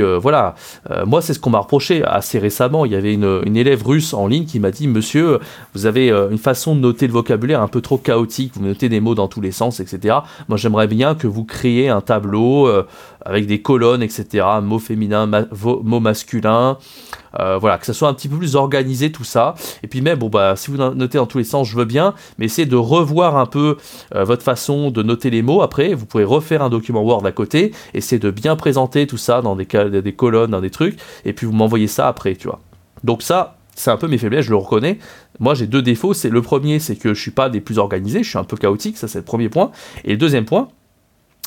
euh, 0.00 0.18
voilà, 0.18 0.54
euh, 0.90 1.06
moi 1.06 1.22
c'est 1.22 1.34
ce 1.34 1.38
qu'on 1.38 1.50
m'a 1.50 1.58
reproché 1.58 2.04
assez 2.04 2.38
récemment. 2.38 2.84
Il 2.84 2.92
y 2.92 2.96
avait 2.96 3.14
une, 3.14 3.56
élève 3.56 3.86
russe 3.86 4.14
en 4.14 4.26
ligne 4.26 4.44
qui 4.44 4.60
m'a 4.60 4.70
dit, 4.70 4.88
monsieur, 4.88 5.38
vous 5.74 5.86
avez 5.86 6.10
euh, 6.10 6.30
une 6.30 6.38
façon 6.38 6.74
de 6.74 6.80
noter 6.80 7.06
le 7.06 7.12
vocabulaire 7.12 7.60
un 7.60 7.68
peu 7.68 7.80
trop 7.80 7.98
chaotique, 7.98 8.52
vous 8.56 8.64
notez 8.64 8.88
des 8.88 9.00
mots 9.00 9.14
dans 9.14 9.28
tous 9.28 9.40
les 9.40 9.52
sens, 9.52 9.80
etc. 9.80 10.16
Moi 10.48 10.58
j'aimerais 10.58 10.86
bien 10.86 11.14
que 11.14 11.26
vous 11.26 11.44
créez 11.44 11.88
un 11.88 12.00
tableau 12.00 12.68
avec 13.24 13.46
des 13.46 13.62
colonnes, 13.62 14.02
etc. 14.02 14.46
Mots 14.62 14.78
féminins, 14.78 15.26
mots 15.26 16.00
masculins. 16.00 16.78
Euh, 17.40 17.58
voilà, 17.58 17.78
que 17.78 17.86
ça 17.86 17.92
soit 17.92 18.08
un 18.08 18.14
petit 18.14 18.28
peu 18.28 18.36
plus 18.36 18.54
organisé 18.54 19.10
tout 19.10 19.24
ça. 19.24 19.54
Et 19.82 19.88
puis 19.88 20.00
même, 20.00 20.18
bon 20.18 20.28
bah, 20.28 20.54
si 20.56 20.70
vous 20.70 20.76
notez 20.76 21.18
dans 21.18 21.26
tous 21.26 21.38
les 21.38 21.44
sens, 21.44 21.68
je 21.68 21.76
veux 21.76 21.84
bien, 21.84 22.14
mais 22.38 22.46
essayez 22.46 22.66
de 22.66 22.76
revoir 22.76 23.36
un 23.36 23.46
peu 23.46 23.76
euh, 24.14 24.24
votre 24.24 24.42
façon 24.42 24.90
de 24.90 25.02
noter 25.02 25.30
les 25.30 25.42
mots. 25.42 25.62
Après, 25.62 25.94
vous 25.94 26.06
pouvez 26.06 26.24
refaire 26.24 26.62
un 26.62 26.70
document 26.70 27.02
Word 27.02 27.26
à 27.26 27.32
côté, 27.32 27.72
essayer 27.92 28.18
de 28.18 28.30
bien 28.30 28.56
présenter 28.56 29.06
tout 29.06 29.16
ça 29.16 29.42
dans 29.42 29.56
des, 29.56 29.66
colonnes, 29.66 30.50
dans 30.50 30.60
des 30.60 30.70
trucs, 30.70 30.98
et 31.24 31.32
puis 31.32 31.46
vous 31.46 31.52
m'envoyez 31.52 31.88
ça 31.88 32.06
après, 32.06 32.36
tu 32.36 32.46
vois. 32.46 32.60
Donc 33.02 33.22
ça, 33.22 33.56
c'est 33.74 33.90
un 33.90 33.96
peu 33.96 34.06
mes 34.06 34.18
faiblesses, 34.18 34.46
je 34.46 34.50
le 34.50 34.56
reconnais. 34.56 34.98
Moi, 35.40 35.54
j'ai 35.54 35.66
deux 35.66 35.82
défauts. 35.82 36.14
C'est 36.14 36.30
le 36.30 36.42
premier, 36.42 36.78
c'est 36.78 36.94
que 36.94 37.12
je 37.12 37.20
suis 37.20 37.32
pas 37.32 37.48
des 37.48 37.60
plus 37.60 37.78
organisés, 37.78 38.22
je 38.22 38.28
suis 38.28 38.38
un 38.38 38.44
peu 38.44 38.56
chaotique, 38.56 38.96
ça 38.96 39.08
c'est 39.08 39.18
le 39.18 39.24
premier 39.24 39.48
point. 39.48 39.72
Et 40.04 40.12
le 40.12 40.16
deuxième 40.16 40.44
point, 40.44 40.68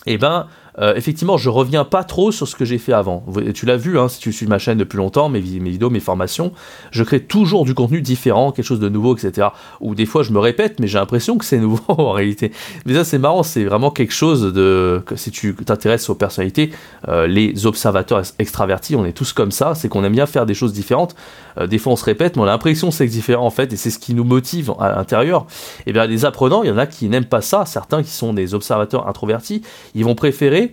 eh 0.05 0.17
ben, 0.17 0.47
euh, 0.79 0.93
effectivement, 0.95 1.37
je 1.37 1.49
reviens 1.49 1.85
pas 1.85 2.03
trop 2.03 2.31
sur 2.31 2.47
ce 2.47 2.55
que 2.55 2.65
j'ai 2.65 2.77
fait 2.77 2.93
avant. 2.93 3.23
Tu 3.53 3.65
l'as 3.65 3.77
vu, 3.77 3.97
hein, 3.97 4.07
si 4.07 4.19
tu 4.19 4.31
suis 4.31 4.45
ma 4.45 4.59
chaîne 4.59 4.77
depuis 4.77 4.97
longtemps, 4.97 5.27
mes, 5.27 5.41
mes, 5.41 5.69
vidéos, 5.69 5.89
mes 5.89 5.99
formations, 5.99 6.51
je 6.91 7.03
crée 7.03 7.21
toujours 7.21 7.65
du 7.65 7.73
contenu 7.73 8.01
différent, 8.01 8.51
quelque 8.51 8.65
chose 8.65 8.79
de 8.79 8.89
nouveau, 8.89 9.15
etc. 9.15 9.49
Ou 9.81 9.95
des 9.95 10.05
fois, 10.05 10.23
je 10.23 10.31
me 10.31 10.39
répète, 10.39 10.79
mais 10.79 10.87
j'ai 10.87 10.99
l'impression 10.99 11.37
que 11.37 11.45
c'est 11.45 11.57
nouveau 11.67 11.81
en 11.87 12.11
réalité. 12.11 12.51
Mais 12.85 12.93
ça, 12.93 13.03
c'est 13.03 13.17
marrant, 13.17 13.43
c'est 13.43 13.63
vraiment 13.63 13.91
quelque 13.91 14.13
chose 14.13 14.53
de. 14.53 15.03
Si 15.15 15.31
tu 15.31 15.55
t'intéresses 15.55 16.09
aux 16.09 16.15
personnalités, 16.15 16.71
euh, 17.07 17.27
les 17.27 17.65
observateurs 17.65 18.21
extravertis, 18.37 18.95
on 18.95 19.05
est 19.05 19.13
tous 19.13 19.33
comme 19.33 19.51
ça, 19.51 19.73
c'est 19.73 19.89
qu'on 19.89 20.03
aime 20.03 20.13
bien 20.13 20.27
faire 20.27 20.45
des 20.45 20.53
choses 20.53 20.73
différentes. 20.73 21.15
Euh, 21.57 21.67
des 21.67 21.79
fois, 21.79 21.93
on 21.93 21.95
se 21.95 22.05
répète, 22.05 22.35
mais 22.35 22.43
on 22.43 22.45
a 22.45 22.51
l'impression 22.51 22.89
que 22.89 22.95
c'est 22.95 23.07
différent 23.07 23.45
en 23.45 23.51
fait, 23.51 23.73
et 23.73 23.77
c'est 23.77 23.89
ce 23.89 23.99
qui 23.99 24.13
nous 24.13 24.23
motive 24.23 24.71
à 24.79 24.95
l'intérieur. 24.95 25.47
Et 25.85 25.93
bien, 25.93 26.05
les 26.05 26.25
apprenants, 26.25 26.63
il 26.63 26.69
y 26.69 26.71
en 26.71 26.77
a 26.77 26.85
qui 26.85 27.09
n'aiment 27.09 27.25
pas 27.25 27.41
ça, 27.41 27.65
certains 27.65 28.03
qui 28.03 28.11
sont 28.11 28.33
des 28.33 28.53
observateurs 28.53 29.07
introvertis, 29.07 29.63
ils 29.95 30.05
vont 30.05 30.15
préférer 30.15 30.66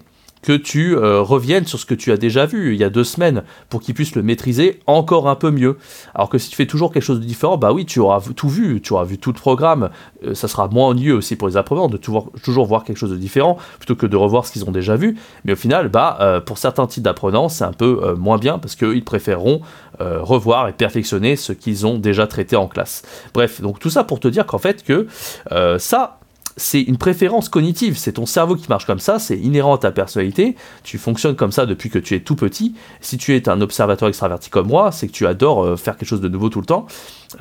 que 0.44 0.52
tu 0.52 0.94
euh, 0.94 1.22
reviennes 1.22 1.64
sur 1.64 1.78
ce 1.78 1.86
que 1.86 1.94
tu 1.94 2.12
as 2.12 2.18
déjà 2.18 2.44
vu 2.44 2.74
il 2.74 2.78
y 2.78 2.84
a 2.84 2.90
deux 2.90 3.02
semaines 3.02 3.44
pour 3.70 3.80
qu'ils 3.80 3.94
puissent 3.94 4.14
le 4.14 4.22
maîtriser 4.22 4.80
encore 4.86 5.26
un 5.26 5.36
peu 5.36 5.50
mieux. 5.50 5.78
Alors 6.14 6.28
que 6.28 6.36
si 6.36 6.50
tu 6.50 6.56
fais 6.56 6.66
toujours 6.66 6.92
quelque 6.92 7.02
chose 7.02 7.18
de 7.18 7.24
différent, 7.24 7.56
bah 7.56 7.72
oui, 7.72 7.86
tu 7.86 7.98
auras 7.98 8.20
tout 8.36 8.50
vu, 8.50 8.82
tu 8.82 8.92
auras 8.92 9.04
vu 9.04 9.16
tout 9.16 9.32
le 9.32 9.38
programme. 9.38 9.88
Euh, 10.22 10.34
ça 10.34 10.46
sera 10.46 10.68
moins 10.68 10.88
ennuyeux 10.88 11.14
aussi 11.14 11.36
pour 11.36 11.48
les 11.48 11.56
apprenants 11.56 11.88
de 11.88 11.96
toujours, 11.96 12.66
voir 12.66 12.84
quelque 12.84 12.98
chose 12.98 13.10
de 13.10 13.16
différent 13.16 13.56
plutôt 13.78 13.96
que 13.96 14.04
de 14.04 14.16
revoir 14.16 14.44
ce 14.44 14.52
qu'ils 14.52 14.66
ont 14.66 14.70
déjà 14.70 14.96
vu. 14.96 15.16
Mais 15.46 15.54
au 15.54 15.56
final, 15.56 15.88
bah, 15.88 16.18
euh, 16.20 16.42
pour 16.42 16.58
certains 16.58 16.86
types 16.86 17.02
d'apprenants, 17.02 17.48
c'est 17.48 17.64
un 17.64 17.72
peu 17.72 18.14
moins 18.18 18.36
bien 18.36 18.58
parce 18.58 18.76
qu'ils 18.76 19.04
préféreront 19.04 19.62
revoir 19.98 20.68
et 20.68 20.72
perfectionner 20.72 21.36
ce 21.36 21.52
qu'ils 21.52 21.86
ont 21.86 21.98
déjà 21.98 22.26
traité 22.26 22.56
en 22.56 22.66
classe. 22.66 23.02
Bref, 23.32 23.62
donc 23.62 23.78
tout 23.78 23.90
ça 23.90 24.04
pour 24.04 24.20
te 24.20 24.28
dire 24.28 24.44
qu'en 24.44 24.58
fait 24.58 24.82
que 24.82 25.06
ça, 25.78 26.18
c'est 26.56 26.80
une 26.82 26.98
préférence 26.98 27.48
cognitive, 27.48 27.96
c'est 27.96 28.12
ton 28.12 28.26
cerveau 28.26 28.54
qui 28.56 28.66
marche 28.68 28.86
comme 28.86 29.00
ça, 29.00 29.18
c'est 29.18 29.38
inhérent 29.38 29.74
à 29.74 29.78
ta 29.78 29.90
personnalité, 29.90 30.56
tu 30.82 30.98
fonctionnes 30.98 31.36
comme 31.36 31.52
ça 31.52 31.66
depuis 31.66 31.90
que 31.90 31.98
tu 31.98 32.14
es 32.14 32.20
tout 32.20 32.36
petit. 32.36 32.74
Si 33.00 33.18
tu 33.18 33.34
es 33.34 33.48
un 33.48 33.60
observateur 33.60 34.08
extraverti 34.08 34.50
comme 34.50 34.68
moi, 34.68 34.92
c'est 34.92 35.08
que 35.08 35.12
tu 35.12 35.26
adores 35.26 35.64
euh, 35.64 35.76
faire 35.76 35.96
quelque 35.96 36.08
chose 36.08 36.20
de 36.20 36.28
nouveau 36.28 36.48
tout 36.48 36.60
le 36.60 36.66
temps. 36.66 36.86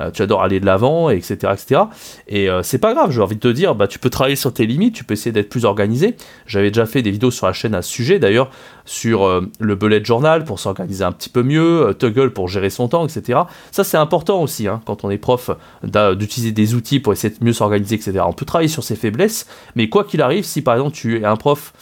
Euh, 0.00 0.10
tu 0.10 0.22
adores 0.22 0.42
aller 0.42 0.60
de 0.60 0.66
l'avant, 0.66 1.10
etc., 1.10 1.52
etc. 1.52 1.82
Et 2.28 2.48
euh, 2.48 2.62
c'est 2.62 2.78
pas 2.78 2.94
grave, 2.94 3.10
j'ai 3.10 3.20
envie 3.20 3.36
de 3.36 3.40
te 3.40 3.48
dire, 3.48 3.74
bah, 3.74 3.86
tu 3.86 3.98
peux 3.98 4.10
travailler 4.10 4.36
sur 4.36 4.52
tes 4.52 4.66
limites, 4.66 4.94
tu 4.94 5.04
peux 5.04 5.14
essayer 5.14 5.32
d'être 5.32 5.48
plus 5.48 5.64
organisé. 5.64 6.16
J'avais 6.46 6.70
déjà 6.70 6.86
fait 6.86 7.02
des 7.02 7.10
vidéos 7.10 7.30
sur 7.30 7.46
la 7.46 7.52
chaîne 7.52 7.74
à 7.74 7.82
ce 7.82 7.90
sujet, 7.90 8.18
d'ailleurs, 8.18 8.50
sur 8.84 9.24
euh, 9.24 9.42
le 9.60 9.74
bullet 9.74 10.04
journal 10.04 10.44
pour 10.44 10.58
s'organiser 10.58 11.04
un 11.04 11.12
petit 11.12 11.28
peu 11.28 11.42
mieux, 11.42 11.94
Toggle 11.98 12.32
pour 12.32 12.48
gérer 12.48 12.70
son 12.70 12.88
temps, 12.88 13.06
etc. 13.06 13.40
Ça, 13.70 13.84
c'est 13.84 13.96
important 13.96 14.42
aussi, 14.42 14.68
hein, 14.68 14.80
quand 14.84 15.04
on 15.04 15.10
est 15.10 15.18
prof, 15.18 15.50
d'utiliser 15.82 16.52
des 16.52 16.74
outils 16.74 17.00
pour 17.00 17.12
essayer 17.12 17.34
de 17.34 17.44
mieux 17.44 17.52
s'organiser, 17.52 17.94
etc. 17.94 18.20
On 18.26 18.32
peut 18.32 18.44
travailler 18.44 18.68
sur 18.68 18.84
ses 18.84 18.96
faiblesses, 18.96 19.46
mais 19.76 19.88
quoi 19.88 20.04
qu'il 20.04 20.22
arrive, 20.22 20.44
si 20.44 20.62
par 20.62 20.74
exemple 20.74 20.94
tu 20.94 21.20
es 21.20 21.24
un 21.24 21.36
prof 21.36 21.72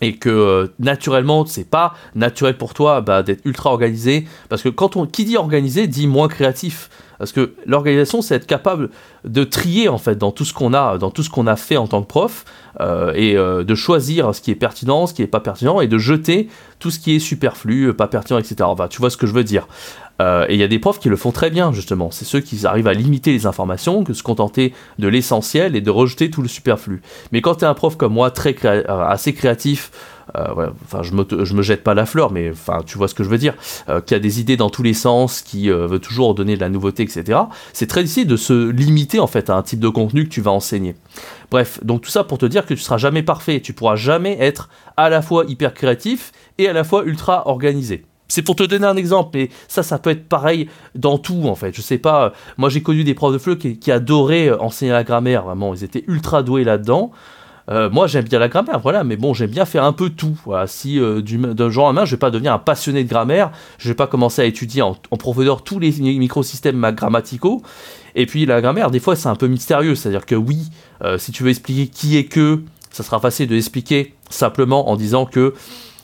et 0.00 0.16
que 0.16 0.28
euh, 0.28 0.66
naturellement 0.78 1.44
c'est 1.46 1.68
pas 1.68 1.94
naturel 2.14 2.56
pour 2.56 2.74
toi 2.74 3.00
bah, 3.00 3.22
d'être 3.22 3.44
ultra 3.44 3.70
organisé. 3.70 4.26
Parce 4.48 4.62
que 4.62 4.68
quand 4.68 4.96
on 4.96 5.06
qui 5.06 5.24
dit 5.24 5.36
organisé 5.36 5.86
dit 5.86 6.06
moins 6.06 6.28
créatif. 6.28 6.90
Parce 7.18 7.32
que 7.32 7.54
l'organisation 7.66 8.22
c'est 8.22 8.36
être 8.36 8.46
capable 8.46 8.90
de 9.24 9.42
trier 9.42 9.88
en 9.88 9.98
fait 9.98 10.16
dans 10.16 10.30
tout 10.30 10.44
ce 10.44 10.52
qu'on 10.54 10.72
a 10.72 11.56
fait 11.56 11.76
en 11.76 11.88
tant 11.88 12.02
que 12.02 12.06
prof 12.06 12.44
euh, 12.80 13.12
et 13.16 13.36
euh, 13.36 13.64
de 13.64 13.74
choisir 13.74 14.32
ce 14.32 14.40
qui 14.40 14.52
est 14.52 14.54
pertinent 14.54 15.08
ce 15.08 15.14
qui 15.14 15.22
est 15.22 15.26
pas 15.26 15.40
pertinent 15.40 15.80
et 15.80 15.88
de 15.88 15.98
jeter 15.98 16.48
tout 16.78 16.92
ce 16.92 17.00
qui 17.00 17.16
est 17.16 17.18
superflu 17.18 17.92
pas 17.92 18.06
pertinent 18.06 18.38
etc 18.38 18.56
enfin, 18.60 18.86
tu 18.86 19.00
vois 19.00 19.10
ce 19.10 19.16
que 19.16 19.26
je 19.26 19.32
veux 19.32 19.42
dire 19.42 19.66
euh, 20.20 20.46
et 20.48 20.54
il 20.54 20.60
y 20.60 20.62
a 20.62 20.68
des 20.68 20.78
profs 20.78 20.98
qui 20.98 21.08
le 21.08 21.16
font 21.16 21.32
très 21.32 21.50
bien, 21.50 21.72
justement. 21.72 22.10
C'est 22.10 22.24
ceux 22.24 22.40
qui 22.40 22.66
arrivent 22.66 22.88
à 22.88 22.94
limiter 22.94 23.32
les 23.32 23.46
informations, 23.46 24.04
que 24.04 24.12
se 24.12 24.22
contenter 24.22 24.72
de 24.98 25.08
l'essentiel 25.08 25.76
et 25.76 25.80
de 25.80 25.90
rejeter 25.90 26.30
tout 26.30 26.42
le 26.42 26.48
superflu. 26.48 27.02
Mais 27.32 27.40
quand 27.40 27.56
tu 27.56 27.64
un 27.64 27.74
prof 27.74 27.96
comme 27.96 28.14
moi, 28.14 28.30
très 28.30 28.56
euh, 28.64 28.82
assez 28.86 29.32
créatif, 29.32 29.90
euh, 30.36 30.70
enfin, 30.84 31.02
je 31.02 31.14
me, 31.14 31.24
je 31.44 31.54
me 31.54 31.62
jette 31.62 31.82
pas 31.82 31.94
la 31.94 32.04
fleur, 32.04 32.32
mais 32.32 32.50
enfin, 32.50 32.82
tu 32.84 32.98
vois 32.98 33.08
ce 33.08 33.14
que 33.14 33.24
je 33.24 33.28
veux 33.28 33.38
dire, 33.38 33.54
qui 34.04 34.14
a 34.14 34.18
des 34.18 34.40
idées 34.40 34.56
dans 34.56 34.68
tous 34.68 34.82
les 34.82 34.92
sens, 34.92 35.40
qui 35.40 35.70
veut 35.70 35.98
toujours 35.98 36.34
donner 36.34 36.56
de 36.56 36.60
la 36.60 36.68
nouveauté, 36.68 37.02
etc. 37.02 37.38
C'est 37.72 37.86
très 37.86 38.02
difficile 38.02 38.26
de 38.26 38.36
se 38.36 38.68
limiter 38.70 39.20
en 39.20 39.26
fait 39.26 39.48
à 39.48 39.56
un 39.56 39.62
type 39.62 39.80
de 39.80 39.88
contenu 39.88 40.24
que 40.24 40.30
tu 40.30 40.42
vas 40.42 40.50
enseigner. 40.50 40.96
Bref, 41.50 41.82
donc 41.82 42.02
tout 42.02 42.10
ça 42.10 42.24
pour 42.24 42.36
te 42.36 42.44
dire 42.44 42.66
que 42.66 42.74
tu 42.74 42.80
seras 42.80 42.98
jamais 42.98 43.22
parfait, 43.22 43.60
tu 43.60 43.72
pourras 43.72 43.96
jamais 43.96 44.36
être 44.38 44.68
à 44.98 45.08
la 45.08 45.22
fois 45.22 45.44
hyper 45.48 45.72
créatif 45.72 46.32
et 46.58 46.68
à 46.68 46.74
la 46.74 46.84
fois 46.84 47.04
ultra 47.04 47.48
organisé. 47.48 48.04
C'est 48.30 48.42
pour 48.42 48.56
te 48.56 48.62
donner 48.62 48.86
un 48.86 48.96
exemple, 48.96 49.30
mais 49.34 49.48
ça, 49.68 49.82
ça 49.82 49.98
peut 49.98 50.10
être 50.10 50.28
pareil 50.28 50.68
dans 50.94 51.16
tout 51.16 51.44
en 51.46 51.54
fait. 51.54 51.74
Je 51.74 51.80
sais 51.80 51.96
pas, 51.96 52.34
moi 52.58 52.68
j'ai 52.68 52.82
connu 52.82 53.02
des 53.02 53.14
profs 53.14 53.32
de 53.32 53.38
FLE 53.38 53.56
qui, 53.56 53.90
adoraient 53.90 54.50
euh, 54.50 54.60
enseigner 54.60 54.92
la 54.92 55.02
grammaire, 55.02 55.44
vraiment, 55.44 55.72
ils 55.72 55.82
étaient 55.82 56.04
ultra 56.06 56.42
doués 56.42 56.62
là-dedans. 56.62 57.10
Euh, 57.70 57.88
moi 57.90 58.06
j'aime 58.06 58.24
bien 58.24 58.38
la 58.38 58.48
grammaire, 58.48 58.80
voilà, 58.80 59.02
mais 59.02 59.16
bon, 59.16 59.32
j'aime 59.32 59.50
bien 59.50 59.64
faire 59.64 59.84
un 59.84 59.94
peu 59.94 60.10
tout. 60.10 60.38
Si 60.66 61.00
euh, 61.00 61.22
d'un 61.22 61.70
jour 61.70 61.88
à 61.88 61.94
main, 61.94 62.04
je 62.04 62.10
vais 62.10 62.18
pas 62.18 62.30
devenir 62.30 62.52
un 62.52 62.58
passionné 62.58 63.02
de 63.02 63.08
grammaire, 63.08 63.50
je 63.78 63.88
vais 63.88 63.94
pas 63.94 64.06
commencer 64.06 64.42
à 64.42 64.44
étudier 64.44 64.82
en, 64.82 64.94
profondeur 65.18 65.62
tous 65.62 65.78
les 65.78 65.92
microsystèmes 65.92 66.80
grammaticaux. 66.92 67.62
Et 68.14 68.26
puis 68.26 68.44
la 68.44 68.60
grammaire, 68.60 68.90
des 68.90 69.00
fois, 69.00 69.16
c'est 69.16 69.28
un 69.28 69.36
peu 69.36 69.46
mystérieux, 69.46 69.94
c'est-à-dire 69.94 70.26
que 70.26 70.34
oui, 70.34 70.68
si 71.18 71.30
tu 71.32 71.42
veux 71.42 71.50
expliquer 71.50 71.88
qui 71.88 72.16
est 72.16 72.24
que, 72.24 72.62
ça 72.90 73.02
sera 73.02 73.20
facile 73.20 73.48
de 73.48 73.54
l'expliquer 73.54 74.14
simplement 74.30 74.90
en 74.90 74.96
disant 74.96 75.24
que 75.26 75.54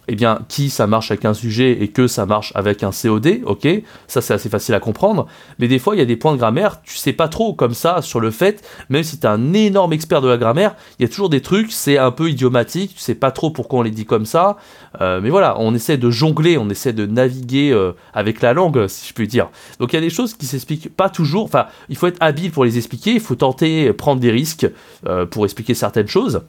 eh 0.09 0.15
bien, 0.15 0.41
qui 0.49 0.71
ça 0.71 0.87
marche 0.87 1.11
avec 1.11 1.25
un 1.25 1.35
sujet 1.35 1.83
et 1.83 1.89
que 1.89 2.07
ça 2.07 2.27
marche 2.27 2.53
avec 2.55 2.83
un 2.83 2.91
COD, 2.91 3.41
ok, 3.45 3.69
ça 4.07 4.21
c'est 4.21 4.35
assez 4.35 4.49
facile 4.49 4.75
à 4.75 4.81
comprendre, 4.81 5.27
mais 5.59 5.69
des 5.69 5.79
fois 5.79 5.95
il 5.95 5.99
y 5.99 6.03
a 6.03 6.07
des 6.07 6.17
points 6.17 6.33
de 6.33 6.39
grammaire, 6.39 6.83
tu 6.83 6.97
sais 6.97 7.13
pas 7.13 7.29
trop 7.29 7.55
comme 7.55 7.75
ça 7.75 8.03
sur 8.03 8.21
le 8.21 8.31
fait, 8.31 8.63
même 8.91 9.03
si 9.03 9.19
tu 9.19 9.27
es 9.27 9.31
un 9.31 9.53
énorme 9.53 9.93
expert 9.93 10.21
de 10.21 10.29
la 10.29 10.37
grammaire, 10.37 10.75
il 10.99 11.03
y 11.03 11.07
a 11.07 11.09
toujours 11.09 11.29
des 11.29 11.41
trucs, 11.41 11.73
c'est 11.73 11.99
un 11.99 12.11
peu 12.11 12.31
idiomatique, 12.31 12.95
tu 12.95 13.01
sais 13.01 13.15
pas 13.15 13.31
trop 13.31 13.51
pourquoi 13.51 13.81
on 13.81 13.83
les 13.83 13.91
dit 13.91 14.07
comme 14.07 14.27
ça, 14.27 14.57
euh, 15.01 15.21
mais 15.23 15.31
voilà, 15.31 15.57
on 15.59 15.75
essaie 15.75 15.97
de 15.97 16.11
jongler, 16.11 16.59
on 16.59 16.69
essaie 16.69 16.93
de 16.93 17.07
naviguer 17.07 17.71
euh, 17.73 17.93
avec 18.13 18.43
la 18.43 18.53
langue, 18.53 18.87
si 18.89 19.09
je 19.09 19.15
puis 19.15 19.29
dire. 19.29 19.49
Donc 19.81 19.93
il 19.93 19.97
y 19.97 19.99
a 19.99 20.03
des 20.03 20.11
choses 20.11 20.35
qui 20.35 20.47
s'expliquent 20.47 20.95
pas 20.95 21.09
toujours, 21.09 21.45
enfin, 21.45 21.67
il 21.89 21.97
faut 21.97 22.07
être 22.07 22.19
habile 22.21 22.51
pour 22.51 22.65
les 22.65 22.77
expliquer, 22.77 23.13
il 23.13 23.21
faut 23.21 23.35
tenter, 23.35 23.93
prendre 23.93 24.21
des 24.21 24.31
risques 24.31 24.67
euh, 25.07 25.27
pour 25.27 25.45
expliquer 25.45 25.75
certaines 25.75 26.09
choses 26.09 26.43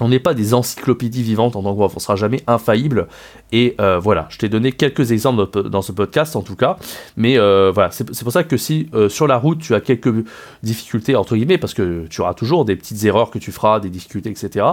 on 0.00 0.08
n'est 0.08 0.18
pas 0.18 0.34
des 0.34 0.54
encyclopédies 0.54 1.22
vivantes 1.22 1.56
en 1.56 1.62
tant 1.62 1.74
que 1.74 1.80
on 1.80 1.98
sera 1.98 2.16
jamais 2.16 2.40
infaillible. 2.46 3.06
Et 3.52 3.74
euh, 3.80 3.98
voilà, 3.98 4.26
je 4.30 4.38
t'ai 4.38 4.48
donné 4.48 4.72
quelques 4.72 5.12
exemples 5.12 5.68
dans 5.68 5.82
ce 5.82 5.92
podcast 5.92 6.36
en 6.36 6.42
tout 6.42 6.56
cas. 6.56 6.76
Mais 7.16 7.38
euh, 7.38 7.70
voilà, 7.72 7.90
c'est 7.90 8.22
pour 8.22 8.32
ça 8.32 8.44
que 8.44 8.56
si 8.56 8.88
euh, 8.94 9.08
sur 9.08 9.26
la 9.26 9.36
route 9.36 9.60
tu 9.60 9.74
as 9.74 9.80
quelques 9.80 10.12
difficultés, 10.62 11.16
entre 11.16 11.36
guillemets, 11.36 11.58
parce 11.58 11.74
que 11.74 12.06
tu 12.08 12.20
auras 12.20 12.34
toujours 12.34 12.64
des 12.64 12.76
petites 12.76 13.04
erreurs 13.04 13.30
que 13.30 13.38
tu 13.38 13.52
feras, 13.52 13.80
des 13.80 13.90
difficultés, 13.90 14.30
etc. 14.30 14.66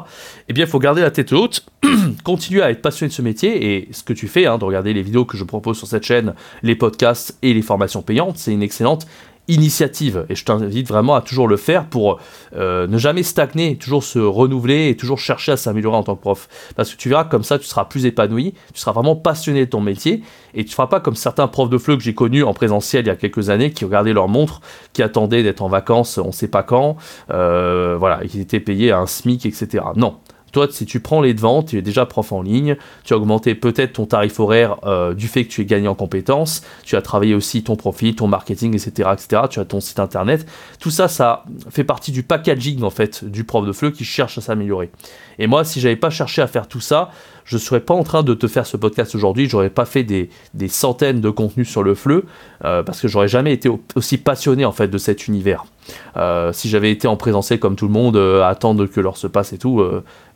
Eh 0.48 0.54
bien, 0.54 0.66
il 0.66 0.70
faut 0.70 0.80
garder 0.80 1.02
la 1.02 1.12
tête 1.12 1.32
haute, 1.34 1.66
continuer 2.24 2.62
à 2.62 2.72
être 2.72 2.82
passionné 2.82 3.10
de 3.10 3.14
ce 3.14 3.22
métier. 3.22 3.76
Et 3.76 3.90
ce 3.92 4.04
que 4.04 4.14
tu 4.14 4.28
fais, 4.28 4.46
hein, 4.46 4.58
de 4.58 4.66
regarder 4.66 4.94
les 4.94 5.02
vidéos 5.02 5.26
que 5.26 5.38
je 5.38 5.44
propose 5.44 5.78
sur 5.78 5.88
cette 5.88 6.04
chaîne, 6.04 6.34
les 6.64 6.76
podcasts 6.76 7.38
et 7.42 7.54
les 7.54 7.62
formations 7.62 8.02
payantes, 8.02 8.38
c'est 8.38 8.54
une 8.54 8.64
excellente 8.64 9.06
initiative. 9.48 10.26
Et 10.30 10.36
je 10.36 10.46
t'invite 10.46 10.88
vraiment 10.88 11.16
à 11.16 11.22
toujours 11.22 11.48
le 11.48 11.58
faire 11.58 11.86
pour 11.86 12.20
euh, 12.56 12.88
ne 12.88 12.98
jamais 12.98 13.24
stagner, 13.24 13.78
toujours 13.78 14.04
se 14.04 14.20
renouveler 14.20 14.90
et 14.90 14.96
toujours 14.96 15.20
chercher 15.20 15.54
à 15.54 15.58
s'améliorer 15.58 15.98
en 15.98 16.04
tant 16.04 16.16
que 16.16 16.22
prof. 16.22 16.48
Parce 16.76 16.92
que 16.92 16.98
tu 16.98 17.10
verras 17.10 17.26
comme 17.26 17.44
ça, 17.44 17.60
tu 17.60 17.66
seras 17.66 17.86
plus 17.86 18.06
épanoui, 18.06 18.54
tu 18.74 18.80
seras 18.80 18.92
vraiment 18.92 19.16
passionné 19.16 19.66
de 19.66 19.70
ton 19.70 19.82
métier 19.82 20.24
et 20.54 20.64
tu 20.64 20.70
ne 20.70 20.74
feras 20.74 20.88
pas 20.88 21.00
comme 21.00 21.16
certains 21.16 21.48
profs 21.48 21.70
de 21.70 21.78
FLE 21.78 21.98
que 21.98 22.04
j'ai 22.04 22.14
connus 22.14 22.44
en 22.44 22.54
présentiel 22.54 23.06
il 23.06 23.08
y 23.08 23.12
a 23.12 23.16
quelques 23.16 23.50
années 23.50 23.72
qui 23.72 23.86
regardaient 23.86 24.14
leur 24.14 24.28
montre, 24.28 24.62
qui 24.94 25.04
attendaient 25.04 25.44
d'être 25.44 25.62
en 25.62 25.70
vacances 25.70 26.18
on 26.18 26.28
ne 26.28 26.32
sait 26.32 26.48
pas 26.48 26.64
quand, 26.64 26.98
euh, 27.32 27.96
voilà, 27.98 28.24
et 28.24 28.28
qui 28.28 28.40
étaient 28.40 28.60
payés 28.60 28.92
à 28.92 29.00
un 29.00 29.08
SMIC, 29.08 29.46
etc. 29.46 29.84
Non, 29.96 30.18
toi, 30.52 30.68
si 30.70 30.86
tu 30.86 31.00
prends 31.00 31.22
les 31.22 31.34
devants, 31.34 31.64
tu 31.64 31.78
es 31.78 31.82
déjà 31.82 32.06
prof 32.06 32.32
en 32.32 32.42
ligne, 32.42 32.76
tu 33.04 33.14
as 33.14 33.18
augmenté 33.18 33.56
peut-être 33.56 33.94
ton 33.94 34.06
tarif 34.06 34.40
horaire 34.40 34.78
euh, 34.86 35.14
du 35.14 35.28
fait 35.28 35.46
que 35.46 35.50
tu 35.50 35.62
es 35.62 35.66
gagné 35.66 35.88
en 35.88 35.96
compétences, 35.96 36.64
tu 36.84 36.96
as 36.96 37.02
travaillé 37.02 37.34
aussi 37.34 37.64
ton 37.64 37.76
profil, 37.76 38.16
ton 38.16 38.28
marketing, 38.28 38.74
etc., 38.74 39.10
etc. 39.14 39.44
Tu 39.50 39.60
as 39.60 39.66
ton 39.66 39.80
site 39.80 40.00
internet. 40.00 40.46
Tout 40.80 40.92
ça, 40.92 41.08
ça 41.08 41.46
fait 41.70 41.84
partie 41.84 42.12
du 42.12 42.24
packaging 42.24 42.84
en 42.84 42.90
fait 42.90 43.24
du 43.24 43.44
prof 43.44 43.66
de 43.66 43.72
FLE 43.72 43.92
qui 43.92 44.04
cherche 44.04 44.38
à 44.38 44.42
s'améliorer. 44.42 44.92
Et 45.40 45.48
moi, 45.48 45.64
si 45.64 45.80
j'avais 45.80 45.96
pas 45.96 46.10
cherché 46.10 46.42
à 46.42 46.48
faire 46.48 46.68
tout 46.68 46.82
ça, 46.82 47.12
je 47.46 47.58
serais 47.58 47.80
pas 47.80 47.94
en 47.94 48.04
train 48.04 48.24
de 48.24 48.34
te 48.34 48.48
faire 48.48 48.66
ce 48.66 48.78
podcast 48.78 49.16
aujourd'hui, 49.16 49.50
j'aurais 49.50 49.70
pas 49.70 49.86
fait 49.86 50.04
des, 50.04 50.30
centaines 50.68 51.22
de 51.22 51.30
contenus 51.30 51.70
sur 51.70 51.84
le 51.84 51.96
FLE, 51.96 52.24
euh, 52.64 52.84
parce 52.84 53.02
que 53.02 53.08
j'aurais 53.08 53.28
jamais 53.28 53.54
été 53.54 53.70
aussi 53.96 54.18
passionné 54.18 54.66
en 54.66 54.72
fait 54.72 54.88
de 54.88 54.98
cet 54.98 55.28
univers. 55.28 55.66
Euh, 56.18 56.54
si 56.54 56.70
j'avais 56.70 56.92
été 56.92 57.08
en 57.08 57.18
présentiel 57.18 57.60
comme 57.60 57.76
tout 57.76 57.88
le 57.88 57.94
monde, 57.94 58.18
à 58.18 58.48
attendre 58.48 58.86
que 58.86 59.00
l'heure 59.00 59.18
se 59.18 59.28
passe 59.28 59.54
et 59.54 59.58
tout, 59.58 59.82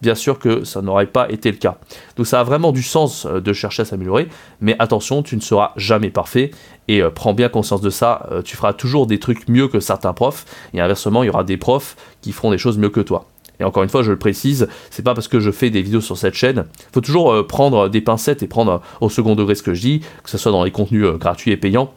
bien 0.02 0.16
sûr 0.16 0.40
que 0.40 0.64
ça 0.64 0.82
n'aurait 0.82 1.08
pas 1.08 1.30
été 1.32 1.52
le 1.52 1.58
cas. 1.58 1.78
Donc 2.16 2.28
ça 2.28 2.40
a 2.40 2.44
vraiment 2.44 2.72
du 2.72 2.84
sens 2.84 3.26
euh, 3.26 3.42
de 3.42 3.54
chercher 3.54 3.82
à 3.82 3.86
s'améliorer, 3.86 4.28
mais 4.62 4.76
attention, 4.80 5.24
tu 5.24 5.36
ne 5.36 5.42
seras 5.42 5.72
jamais 5.76 6.10
parfait 6.10 6.52
et 6.88 7.02
euh, 7.02 7.10
prends 7.10 7.34
bien 7.34 7.50
conscience 7.50 7.82
de 7.82 7.90
ça, 7.90 8.28
euh, 8.32 8.42
tu 8.42 8.56
feras 8.56 8.74
toujours 8.74 9.08
des 9.08 9.20
trucs 9.20 9.48
mieux 9.48 9.68
que 9.68 9.80
certains 9.80 10.14
profs 10.14 10.46
et 10.74 10.80
inversement, 10.80 11.24
il 11.24 11.28
y 11.28 11.30
aura 11.30 11.44
des 11.44 11.58
profs 11.58 11.96
qui 12.22 12.32
feront 12.32 12.52
des 12.52 12.58
choses 12.58 12.78
mieux 12.78 12.90
que 12.90 13.02
toi. 13.02 13.26
Et 13.60 13.64
encore 13.64 13.84
une 13.84 13.90
fois, 13.90 14.04
je 14.04 14.12
le 14.12 14.20
précise, 14.20 14.68
c'est 14.90 15.02
pas 15.02 15.14
parce 15.14 15.30
que 15.30 15.40
je 15.40 15.50
fais 15.50 15.70
des 15.70 15.82
vidéos 15.82 16.02
sur 16.02 16.18
cette 16.18 16.34
chaîne. 16.34 16.66
Il 16.78 16.94
faut 16.94 17.00
toujours 17.00 17.48
prendre 17.48 17.88
des 17.88 18.02
pincettes 18.02 18.44
et 18.44 18.48
prendre 18.48 18.82
au 19.00 19.10
second 19.10 19.34
degré 19.34 19.56
ce 19.56 19.64
que 19.64 19.74
je 19.74 19.80
dis, 19.80 20.00
que 20.24 20.30
ce 20.30 20.38
soit 20.38 20.52
dans 20.52 20.66
les 20.66 20.72
contenus 20.72 21.08
gratuits 21.18 21.52
et 21.52 21.58
payants 21.58 21.94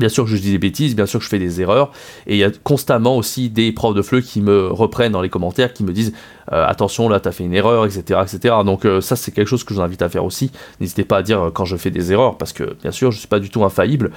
Bien 0.00 0.08
sûr 0.08 0.24
que 0.24 0.30
je 0.30 0.36
dis 0.36 0.50
des 0.50 0.58
bêtises, 0.58 0.96
bien 0.96 1.06
sûr 1.06 1.20
que 1.20 1.24
je 1.24 1.30
fais 1.30 1.38
des 1.38 1.60
erreurs, 1.60 1.92
et 2.26 2.34
il 2.34 2.38
y 2.38 2.44
a 2.44 2.50
constamment 2.64 3.16
aussi 3.16 3.48
des 3.48 3.70
profs 3.70 3.94
de 3.94 4.02
FLE 4.02 4.22
qui 4.22 4.40
me 4.40 4.66
reprennent 4.66 5.12
dans 5.12 5.22
les 5.22 5.28
commentaires, 5.28 5.72
qui 5.72 5.84
me 5.84 5.92
disent 5.92 6.12
euh, 6.52 6.66
attention 6.66 7.08
là 7.08 7.20
t'as 7.20 7.32
fait 7.32 7.44
une 7.44 7.54
erreur, 7.54 7.86
etc. 7.86 8.20
etc. 8.22 8.56
Donc 8.64 8.84
euh, 8.84 9.00
ça 9.00 9.16
c'est 9.16 9.30
quelque 9.30 9.46
chose 9.46 9.64
que 9.64 9.72
je 9.72 9.78
vous 9.78 9.84
invite 9.84 10.02
à 10.02 10.08
faire 10.08 10.24
aussi. 10.24 10.50
N'hésitez 10.80 11.04
pas 11.04 11.18
à 11.18 11.22
dire 11.22 11.40
euh, 11.40 11.50
quand 11.50 11.64
je 11.64 11.76
fais 11.76 11.90
des 11.90 12.12
erreurs, 12.12 12.36
parce 12.36 12.52
que 12.52 12.76
bien 12.82 12.90
sûr 12.90 13.12
je 13.12 13.18
suis 13.18 13.28
pas 13.28 13.38
du 13.38 13.50
tout 13.50 13.64
infaillible. 13.64 14.10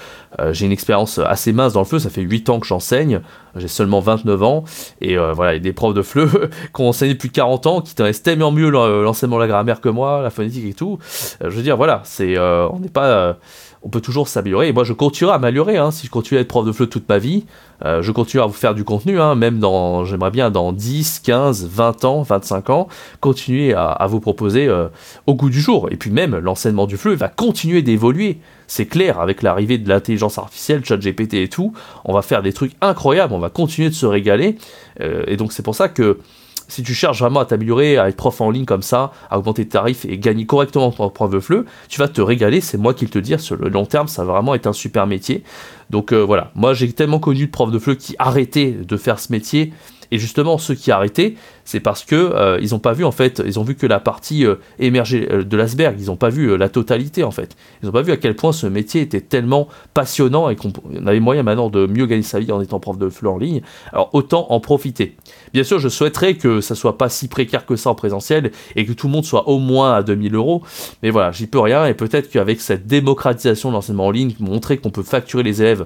j'ai 0.52 0.66
une 0.66 0.72
expérience 0.72 1.20
assez 1.20 1.54
mince 1.54 1.74
dans 1.74 1.82
le 1.82 1.86
FLE, 1.86 2.00
ça 2.00 2.10
fait 2.10 2.22
8 2.22 2.50
ans 2.50 2.60
que 2.60 2.68
j'enseigne, 2.68 3.22
j'ai 3.56 3.68
seulement 3.68 4.00
29 4.00 4.44
ans, 4.44 4.64
et 5.02 5.16
voilà, 5.18 5.54
il 5.54 5.58
y 5.58 5.60
a 5.60 5.64
des 5.64 5.74
profs 5.74 5.94
de 5.94 6.02
FLE 6.02 6.50
qui 6.74 6.82
ont 6.82 6.90
enseigné 6.90 7.14
depuis 7.14 7.30
40 7.30 7.68
ans, 7.68 7.82
qui 7.82 7.96
connaissent 7.96 8.24
tellement 8.24 8.52
mieux 8.52 8.70
l'enseignement 8.70 9.38
de 9.38 9.42
la 9.42 9.48
grammaire 9.48 9.82
que 9.82 9.90
moi, 9.90 10.22
la 10.22 10.30
phonétique 10.30 10.66
et 10.66 10.74
tout. 10.74 10.98
je 11.42 11.50
veux 11.50 11.62
dire 11.62 11.78
voilà, 11.78 12.04
on 12.20 12.80
n'est 12.80 12.90
pas 12.90 13.38
on 13.84 13.90
peut 13.90 14.02
toujours 14.02 14.28
s'améliorer. 14.28 14.70
Et 14.70 14.74
moi, 14.74 14.84
je 14.84 14.94
continuerai 14.94 15.36
à 15.36 15.40
m'améliorer. 15.40 15.78
Hein. 15.78 15.92
Si 15.92 16.08
je 16.08 16.12
continue 16.12 16.38
à 16.38 16.42
être 16.42 16.48
prof 16.48 16.66
de 16.66 16.72
FLE 16.72 16.88
toute 16.88 17.08
ma 17.08 17.18
vie, 17.18 17.46
euh, 17.86 18.02
je 18.02 18.12
continue 18.12 18.42
à 18.42 18.46
vous 18.46 18.54
faire 18.54 18.74
du 18.74 18.84
contenu, 18.84 19.22
hein. 19.22 19.36
même 19.36 19.60
dans, 19.60 20.04
j'aimerais 20.04 20.32
bien 20.32 20.50
dans 20.50 20.74
10, 20.74 21.20
15, 21.20 21.68
20 21.68 22.06
ans, 22.06 22.22
25 22.24 22.70
ans, 22.70 22.88
continuer 23.22 23.74
à, 23.74 24.06
vous 24.08 24.20
proposer 24.20 24.68
euh, 24.68 24.88
au 25.28 25.36
goût 25.36 25.50
du 25.50 25.62
jour. 25.62 25.90
Et 25.92 25.96
puis 25.96 26.10
même, 26.10 26.36
l'enseignement 26.38 26.88
du 26.88 26.98
FLE 26.98 27.14
va 27.14 27.30
continuer 27.30 27.82
d'évoluer. 27.82 28.40
C'est 28.68 28.88
clair, 28.88 29.20
avec 29.20 29.44
l'arrivée 29.44 29.78
de 29.78 29.88
l'intelligence 29.88 30.38
artificielle, 30.38 30.84
chat 30.84 30.98
GPT 30.98 31.36
et 31.36 31.48
tout, 31.48 31.74
on 32.04 32.14
va 32.14 32.22
faire 32.22 32.42
des 32.42 32.52
trucs 32.52 32.74
incroyables, 32.82 33.34
on 33.34 33.40
va 33.40 33.50
continuer 33.50 33.90
de 33.90 33.94
se 33.94 34.06
régaler. 34.06 34.58
Euh, 35.00 35.24
et 35.28 35.38
donc 35.38 35.54
c'est 35.54 35.64
pour 35.64 35.76
ça 35.76 35.88
que 35.88 36.20
si 36.68 36.84
tu 36.84 36.94
cherches 36.94 37.20
vraiment 37.20 37.40
à 37.40 37.46
t'améliorer, 37.46 37.98
à 37.98 38.10
être 38.10 38.16
prof 38.16 38.42
en 38.42 38.50
ligne 38.50 38.66
comme 38.66 38.82
ça, 38.82 39.12
à 39.30 39.40
augmenter 39.40 39.64
tes 39.64 39.70
tarifs 39.70 40.06
et 40.06 40.18
gagner 40.18 40.46
correctement 40.46 40.92
ton 40.92 41.10
prof 41.10 41.30
de 41.30 41.40
FLE, 41.40 41.66
tu 41.90 42.00
vas 42.00 42.08
te 42.08 42.22
régaler, 42.22 42.62
c'est 42.62 42.78
moi 42.78 42.94
qui 42.94 43.06
le 43.06 43.12
te 43.12 43.20
dire, 43.20 43.40
sur 43.40 43.56
le 43.56 43.70
long 43.70 43.86
terme, 43.86 44.08
ça 44.08 44.24
va 44.24 44.34
vraiment 44.34 44.56
être 44.56 44.68
un 44.68 44.74
super 44.74 45.08
métier. 45.08 45.44
Donc 45.90 46.12
euh, 46.12 46.24
voilà, 46.24 46.52
moi 46.56 46.74
j'ai 46.74 46.92
tellement 46.92 47.20
connu 47.20 47.46
de 47.46 47.52
profs 47.52 47.72
de 47.72 47.80
FLE 47.80 47.98
qui 47.98 48.16
arrêtaient 48.20 48.72
de 48.72 48.98
faire 48.98 49.20
ce 49.20 49.32
métier, 49.32 49.74
et 50.12 50.20
justement, 50.20 50.58
ceux 50.58 50.76
qui 50.76 50.92
arrêtaient, 50.92 51.36
c'est 51.66 51.80
parce 51.80 52.06
que 52.06 52.16
euh, 52.16 52.60
ils 52.62 52.72
n'ont 52.72 52.80
pas 52.80 52.94
vu 52.94 53.04
en 53.04 53.12
fait, 53.12 53.42
ils 53.46 53.60
ont 53.60 53.64
vu 53.64 53.76
que 53.76 53.86
la 53.86 54.00
partie 54.00 54.46
euh, 54.46 54.56
émergée 54.80 55.28
euh, 55.32 55.44
de 55.44 55.58
l'iceberg, 55.58 55.98
ils 56.00 56.06
n'ont 56.06 56.16
pas 56.16 56.30
vu 56.30 56.58
la 56.58 56.70
totalité 56.70 57.24
en 57.24 57.32
fait. 57.32 57.58
Ils 57.82 57.88
n'ont 57.88 57.92
pas 57.92 58.02
vu 58.02 58.12
à 58.12 58.18
quel 58.18 58.36
point 58.36 58.54
ce 58.54 58.68
métier 58.68 59.02
était 59.02 59.22
tellement 59.22 59.68
passionnant 59.94 60.50
et 60.50 60.56
qu'on 60.56 60.72
avait 61.06 61.20
moyen 61.20 61.44
maintenant 61.44 61.70
de 61.70 61.86
mieux 61.86 62.06
gagner 62.06 62.24
sa 62.24 62.40
vie 62.40 62.52
en 62.52 62.62
étant 62.62 62.80
prof 62.80 62.98
de 62.98 63.10
FLE 63.10 63.28
en 63.28 63.38
ligne. 63.38 63.62
Alors 63.92 64.10
autant 64.14 64.48
en 64.50 64.60
profiter. 64.60 65.18
Bien 65.54 65.64
sûr, 65.64 65.80
je 65.80 65.90
souhaiterais 65.90 66.36
que 66.36 66.62
ça 66.62 66.76
soit 66.76 66.98
pas 66.98 67.10
si 67.10 67.28
précaire 67.28 67.66
que 67.66 67.76
ça 67.76 67.90
en 67.90 67.96
présentiel 67.96 68.52
et 68.76 68.86
que 68.86 68.94
tout 68.94 69.08
le 69.08 69.14
monde 69.14 69.26
soit 69.26 69.50
au 69.50 69.60
moins 69.60 69.94
à 69.94 70.04
2000 70.04 70.36
euros. 70.36 70.64
Mais 71.04 71.10
voilà, 71.10 71.32
j'y 71.32 71.48
peux 71.48 71.60
rien 71.60 71.86
et 71.86 71.94
peut-être 71.94 72.30
qu'avec 72.30 72.62
cette 72.62 72.88
démocratisation 72.88 73.70
de 73.70 73.74
l'enseignement 73.74 74.08
en 74.08 74.12
ligne, 74.12 74.34
montrer 74.40 74.78
qu'on 74.78 74.90
peut 74.90 75.04
facturer 75.04 75.44
les 75.44 75.62
élèves 75.62 75.86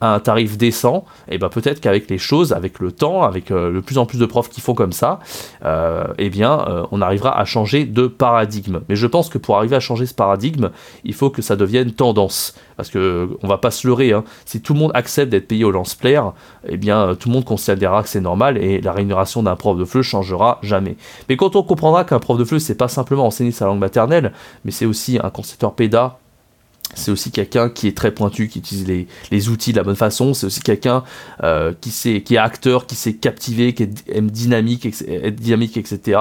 un 0.00 0.18
tarif 0.20 0.56
décent, 0.56 1.04
et 1.28 1.38
ben 1.38 1.48
peut-être 1.48 1.80
qu'avec 1.80 2.08
les 2.08 2.18
choses, 2.18 2.52
avec 2.52 2.78
le 2.78 2.92
temps, 2.92 3.22
avec 3.22 3.50
euh, 3.50 3.70
le 3.70 3.82
plus 3.82 3.98
en 3.98 4.06
plus 4.06 4.18
de 4.18 4.26
profs 4.26 4.48
qui 4.48 4.60
font 4.60 4.74
comme 4.74 4.92
ça, 4.92 5.20
euh, 5.64 6.04
eh 6.18 6.30
bien 6.30 6.64
euh, 6.68 6.86
on 6.90 7.02
arrivera 7.02 7.38
à 7.38 7.44
changer 7.44 7.84
de 7.84 8.06
paradigme. 8.06 8.80
Mais 8.88 8.96
je 8.96 9.06
pense 9.06 9.28
que 9.28 9.38
pour 9.38 9.56
arriver 9.56 9.76
à 9.76 9.80
changer 9.80 10.06
ce 10.06 10.14
paradigme, 10.14 10.70
il 11.04 11.14
faut 11.14 11.30
que 11.30 11.42
ça 11.42 11.56
devienne 11.56 11.92
tendance. 11.92 12.54
Parce 12.76 12.88
que 12.88 13.28
on 13.42 13.48
va 13.48 13.58
pas 13.58 13.70
se 13.70 13.86
leurrer, 13.86 14.12
hein. 14.12 14.24
si 14.46 14.62
tout 14.62 14.72
le 14.72 14.78
monde 14.78 14.92
accepte 14.94 15.30
d'être 15.30 15.48
payé 15.48 15.64
au 15.64 15.70
lance-plaire, 15.70 16.32
eh 16.66 16.78
bien 16.78 17.14
tout 17.14 17.28
le 17.28 17.34
monde 17.34 17.44
considérera 17.44 18.02
que 18.02 18.08
c'est 18.08 18.22
normal 18.22 18.56
et 18.56 18.80
la 18.80 18.92
rémunération 18.92 19.42
d'un 19.42 19.54
prof 19.54 19.76
de 19.76 19.84
FLE 19.84 20.00
changera 20.00 20.58
jamais. 20.62 20.96
Mais 21.28 21.36
quand 21.36 21.56
on 21.56 21.62
comprendra 21.62 22.04
qu'un 22.04 22.18
prof 22.18 22.38
de 22.38 22.44
FLE 22.44 22.58
c'est 22.58 22.74
pas 22.74 22.88
simplement 22.88 23.26
enseigner 23.26 23.52
sa 23.52 23.66
langue 23.66 23.80
maternelle, 23.80 24.32
mais 24.64 24.70
c'est 24.70 24.86
aussi 24.86 25.18
un 25.22 25.28
concepteur 25.28 25.74
PEDA, 25.74 26.18
c'est 26.94 27.10
aussi 27.10 27.30
quelqu'un 27.30 27.68
qui 27.68 27.86
est 27.86 27.96
très 27.96 28.10
pointu, 28.10 28.48
qui 28.48 28.58
utilise 28.58 28.86
les, 29.30 29.48
outils 29.48 29.72
de 29.72 29.76
la 29.76 29.84
bonne 29.84 29.96
façon. 29.96 30.34
C'est 30.34 30.46
aussi 30.46 30.60
quelqu'un 30.60 31.04
euh, 31.42 31.72
qui, 31.80 31.90
qui 32.22 32.34
est 32.34 32.38
acteur, 32.38 32.86
qui 32.86 32.94
sait 32.94 33.14
captiver, 33.14 33.74
qui 33.74 33.88
aime 34.08 34.30
dynamique, 34.30 34.86
être 34.86 35.36
dynamique, 35.36 35.76
etc. 35.76 36.18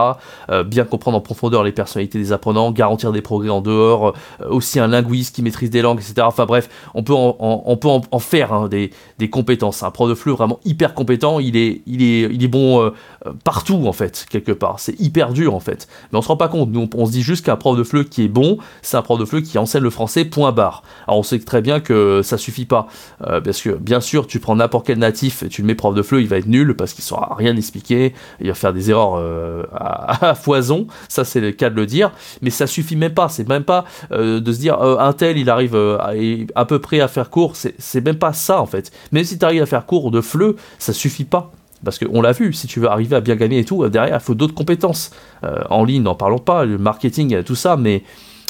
Euh, 0.49 0.63
bien 0.63 0.85
comprendre 0.85 1.17
en 1.17 1.21
profondeur 1.21 1.63
les 1.63 1.71
personnalités 1.71 2.19
des 2.19 2.31
apprenants, 2.31 2.71
garantir 2.71 3.11
des 3.11 3.21
progrès 3.21 3.49
en 3.49 3.61
dehors. 3.61 4.13
Euh, 4.41 4.49
aussi 4.49 4.79
un 4.79 4.87
linguiste 4.87 5.35
qui 5.35 5.41
maîtrise 5.41 5.69
des 5.69 5.81
langues, 5.81 5.99
etc. 5.99 6.21
Enfin 6.21 6.45
bref, 6.45 6.69
on 6.93 7.03
peut 7.03 7.13
en, 7.13 7.35
on 7.39 7.77
peut 7.77 7.87
en, 7.87 8.19
faire 8.19 8.53
hein, 8.53 8.69
des, 8.69 8.91
compétences. 9.29 9.83
Un 9.83 9.91
prof 9.91 10.09
de 10.09 10.15
FLE 10.15 10.31
vraiment 10.31 10.59
hyper 10.65 10.93
compétent, 10.93 11.39
il 11.39 11.55
est, 11.57 11.81
il 11.85 12.01
est, 12.01 12.21
il 12.31 12.43
est 12.43 12.47
bon 12.47 12.91
partout 13.43 13.87
en 13.87 13.93
fait, 13.93 14.25
quelque 14.29 14.51
part. 14.51 14.79
C'est 14.79 14.99
hyper 14.99 15.33
dur 15.33 15.55
en 15.55 15.59
fait. 15.59 15.87
Mais 16.11 16.19
on 16.19 16.21
se 16.21 16.27
rend 16.27 16.37
pas 16.37 16.47
compte. 16.47 16.69
Nous, 16.69 16.89
on, 16.93 17.05
se 17.05 17.11
dit 17.11 17.21
juste 17.21 17.45
qu'un 17.45 17.55
prof 17.55 17.77
de 17.77 17.83
FLE 17.83 18.05
qui 18.05 18.23
est 18.23 18.27
bon, 18.27 18.57
c'est 18.81 18.97
un 18.97 19.01
prof 19.01 19.19
de 19.19 19.25
FLE 19.25 19.41
qui 19.41 19.57
enseigne 19.57 19.83
le 19.83 19.89
français, 19.89 20.25
point 20.25 20.51
alors 20.63 21.19
on 21.19 21.23
sait 21.23 21.39
très 21.39 21.61
bien 21.61 21.79
que 21.79 22.21
ça 22.23 22.37
suffit 22.37 22.65
pas, 22.65 22.87
euh, 23.27 23.41
parce 23.41 23.61
que 23.61 23.69
bien 23.69 24.01
sûr 24.01 24.27
tu 24.27 24.39
prends 24.39 24.55
n'importe 24.55 24.87
quel 24.87 24.99
natif 24.99 25.43
et 25.43 25.49
tu 25.49 25.61
le 25.61 25.67
mets 25.67 25.75
prof 25.75 25.93
de 25.95 26.01
FLE, 26.01 26.21
il 26.21 26.27
va 26.27 26.37
être 26.37 26.47
nul 26.47 26.75
parce 26.75 26.93
qu'il 26.93 27.03
saura 27.03 27.35
rien 27.35 27.55
expliquer, 27.55 28.13
il 28.39 28.47
va 28.47 28.53
faire 28.53 28.73
des 28.73 28.89
erreurs 28.89 29.15
euh, 29.17 29.63
à, 29.73 30.35
foison, 30.35 30.87
ça 31.07 31.23
c'est 31.23 31.41
le 31.41 31.51
cas 31.51 31.69
de 31.69 31.75
le 31.75 31.85
dire, 31.85 32.11
mais 32.41 32.49
ça 32.49 32.67
suffit 32.67 32.95
même 32.95 33.13
pas, 33.13 33.29
c'est 33.29 33.47
même 33.47 33.63
pas 33.63 33.85
euh, 34.11 34.39
de 34.39 34.51
se 34.51 34.59
dire 34.59 34.79
un 34.81 35.13
tel 35.13 35.37
il 35.37 35.49
arrive 35.49 35.75
à, 35.75 36.65
peu 36.65 36.79
près 36.79 36.99
à 36.99 37.07
faire 37.07 37.29
cours, 37.29 37.55
c'est 37.55 38.05
même 38.05 38.17
pas 38.17 38.33
ça 38.33 38.61
en 38.61 38.65
fait. 38.65 38.91
Même 39.11 39.23
si 39.23 39.37
tu 39.37 39.45
arrives 39.45 39.61
à 39.61 39.65
faire 39.65 39.85
cours 39.85 40.11
de 40.11 40.21
FLE, 40.21 40.55
ça 40.77 40.93
suffit 40.93 41.25
pas 41.25 41.51
Parce 41.83 41.99
qu'on 41.99 42.21
l'a 42.21 42.31
vu, 42.31 42.53
si 42.53 42.67
tu 42.67 42.79
veux 42.79 42.89
arriver 42.89 43.15
à 43.15 43.21
bien 43.21 43.35
gagner 43.35 43.59
et 43.59 43.65
tout, 43.65 43.87
derrière, 43.89 44.15
il 44.15 44.23
faut 44.23 44.35
d'autres 44.35 44.53
compétences. 44.53 45.11
en 45.69 45.83
ligne, 45.83 46.03
n'en 46.03 46.15
parlons 46.15 46.39
pas, 46.39 46.65
le 46.65 46.77
marketing, 46.77 47.43
tout 47.43 47.55
ça, 47.55 47.77
mais 47.77 48.03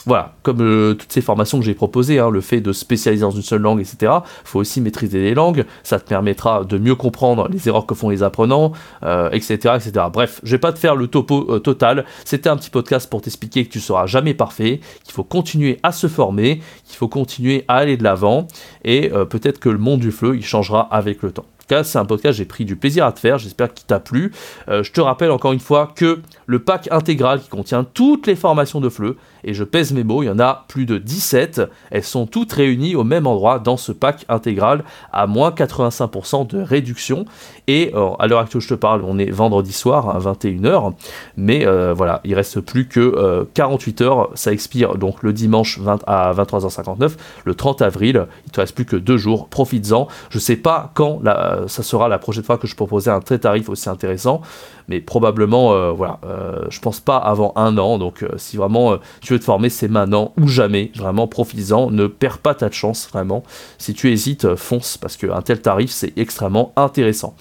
voilà, 0.09 0.33
comme 0.41 0.61
euh, 0.61 0.95
toutes 0.95 1.11
ces 1.11 1.21
formations 1.21 1.59
que 1.59 1.65
j'ai 1.65 1.75
proposées, 1.75 2.17
hein, 2.17 2.31
le 2.31 2.41
fait 2.41 2.61
de 2.61 2.73
spécialiser 2.73 3.21
dans 3.21 3.29
une 3.29 3.43
seule 3.43 3.61
langue, 3.61 3.79
etc., 3.79 4.11
faut 4.43 4.59
aussi 4.59 4.81
maîtriser 4.81 5.19
les 5.19 5.35
langues, 5.35 5.65
ça 5.83 5.99
te 5.99 6.09
permettra 6.09 6.63
de 6.63 6.79
mieux 6.79 6.95
comprendre 6.95 7.47
les 7.47 7.67
erreurs 7.67 7.85
que 7.85 7.93
font 7.93 8.09
les 8.09 8.23
apprenants, 8.23 8.71
etc., 9.03 9.03
euh, 9.03 9.29
etc. 9.77 10.05
Bref, 10.11 10.41
je 10.41 10.49
vais 10.49 10.57
pas 10.57 10.73
te 10.73 10.79
faire 10.79 10.95
le 10.95 11.05
topo 11.05 11.45
euh, 11.51 11.59
total, 11.59 12.05
c'était 12.25 12.49
un 12.49 12.57
petit 12.57 12.71
podcast 12.71 13.07
pour 13.07 13.21
t'expliquer 13.21 13.65
que 13.65 13.71
tu 13.71 13.79
seras 13.79 14.07
jamais 14.07 14.33
parfait, 14.33 14.79
qu'il 15.03 15.13
faut 15.13 15.23
continuer 15.23 15.77
à 15.83 15.91
se 15.91 16.07
former, 16.07 16.59
qu'il 16.85 16.97
faut 16.97 17.07
continuer 17.07 17.65
à 17.67 17.75
aller 17.75 17.95
de 17.95 18.03
l'avant, 18.03 18.47
et 18.83 19.11
peut-être 19.29 19.59
que 19.59 19.69
le 19.69 19.77
monde 19.77 19.99
du 19.99 20.11
fleu, 20.11 20.35
il 20.35 20.43
changera 20.43 20.81
avec 20.91 21.21
le 21.21 21.31
temps 21.31 21.45
c'est 21.83 21.99
un 21.99 22.05
podcast 22.05 22.37
j'ai 22.37 22.45
pris 22.45 22.65
du 22.65 22.75
plaisir 22.75 23.05
à 23.05 23.11
te 23.11 23.19
faire. 23.19 23.37
J'espère 23.37 23.71
qu'il 23.71 23.85
t'a 23.85 23.99
plu. 23.99 24.31
Je 24.67 24.91
te 24.91 25.01
rappelle 25.01 25.29
encore 25.29 25.53
une 25.53 25.59
fois 25.59 25.91
que 25.95 26.19
le 26.47 26.59
pack 26.59 26.87
intégral 26.91 27.39
qui 27.39 27.49
contient 27.49 27.83
toutes 27.83 28.25
les 28.25 28.35
formations 28.35 28.81
de 28.81 28.89
FLE, 28.89 29.15
et 29.43 29.53
je 29.53 29.63
pèse 29.63 29.93
mes 29.93 30.03
mots, 30.03 30.23
il 30.23 30.27
y 30.27 30.29
en 30.29 30.39
a 30.39 30.65
plus 30.67 30.85
de 30.85 30.97
17. 30.97 31.61
Elles 31.91 32.03
sont 32.03 32.25
toutes 32.25 32.53
réunies 32.53 32.95
au 32.95 33.03
même 33.03 33.27
endroit 33.27 33.59
dans 33.59 33.77
ce 33.77 33.91
pack 33.91 34.25
intégral 34.29 34.83
à 35.11 35.27
moins 35.27 35.51
85% 35.51 36.47
de 36.47 36.61
réduction. 36.61 37.25
Et 37.67 37.91
euh, 37.95 38.09
à 38.19 38.27
l'heure 38.27 38.39
actuelle, 38.39 38.61
je 38.61 38.69
te 38.69 38.73
parle, 38.73 39.03
on 39.05 39.17
est 39.17 39.31
vendredi 39.31 39.73
soir 39.73 40.09
à 40.09 40.19
21h. 40.19 40.93
Mais 41.37 41.65
euh, 41.65 41.93
voilà, 41.93 42.21
il 42.23 42.33
reste 42.33 42.59
plus 42.61 42.87
que 42.87 43.47
48 43.53 44.01
heures. 44.01 44.29
Ça 44.33 44.51
expire 44.51 44.95
donc 44.95 45.23
le 45.23 45.33
dimanche 45.33 45.79
20 45.79 46.03
à 46.07 46.31
23h59, 46.33 47.11
le 47.45 47.55
30 47.55 47.81
avril. 47.81 48.27
Il 48.45 48.51
te 48.51 48.59
reste 48.61 48.75
plus 48.75 48.85
que 48.85 48.95
deux 48.95 49.17
jours. 49.17 49.47
Profites-en. 49.47 50.07
Je 50.29 50.39
sais 50.39 50.55
pas 50.55 50.91
quand 50.93 51.21
euh, 51.25 51.67
ça 51.67 51.83
sera 51.83 52.07
la 52.07 52.19
prochaine 52.19 52.43
fois 52.43 52.57
que 52.57 52.67
je 52.67 52.75
proposerai 52.75 53.15
un 53.15 53.21
très 53.21 53.39
tarif 53.39 53.69
aussi 53.69 53.89
intéressant. 53.89 54.41
Mais 54.89 54.99
probablement, 54.99 55.73
euh, 55.73 55.91
voilà, 55.91 56.19
euh, 56.25 56.65
je 56.69 56.79
pense 56.79 56.99
pas 56.99 57.17
avant 57.17 57.53
un 57.55 57.77
an. 57.77 57.97
Donc, 57.97 58.25
si 58.37 58.57
vraiment 58.57 58.97
tu 59.21 59.33
veux 59.33 59.39
te 59.39 59.43
former, 59.43 59.69
c'est 59.69 59.87
maintenant 59.87 60.33
ou 60.39 60.47
jamais. 60.47 60.91
Vraiment, 60.95 61.27
profites-en. 61.27 61.91
Ne 61.91 62.07
perds 62.07 62.39
pas 62.39 62.55
ta 62.55 62.69
chance, 62.71 63.07
vraiment. 63.11 63.43
Si 63.77 63.93
tu 63.93 64.11
hésites, 64.11 64.55
fonce 64.55 64.97
parce 64.97 65.17
qu'un 65.17 65.41
tel 65.41 65.61
tarif, 65.61 65.91
c'est 65.91 66.17
extrêmement 66.17 66.73
intéressant. 66.75 67.35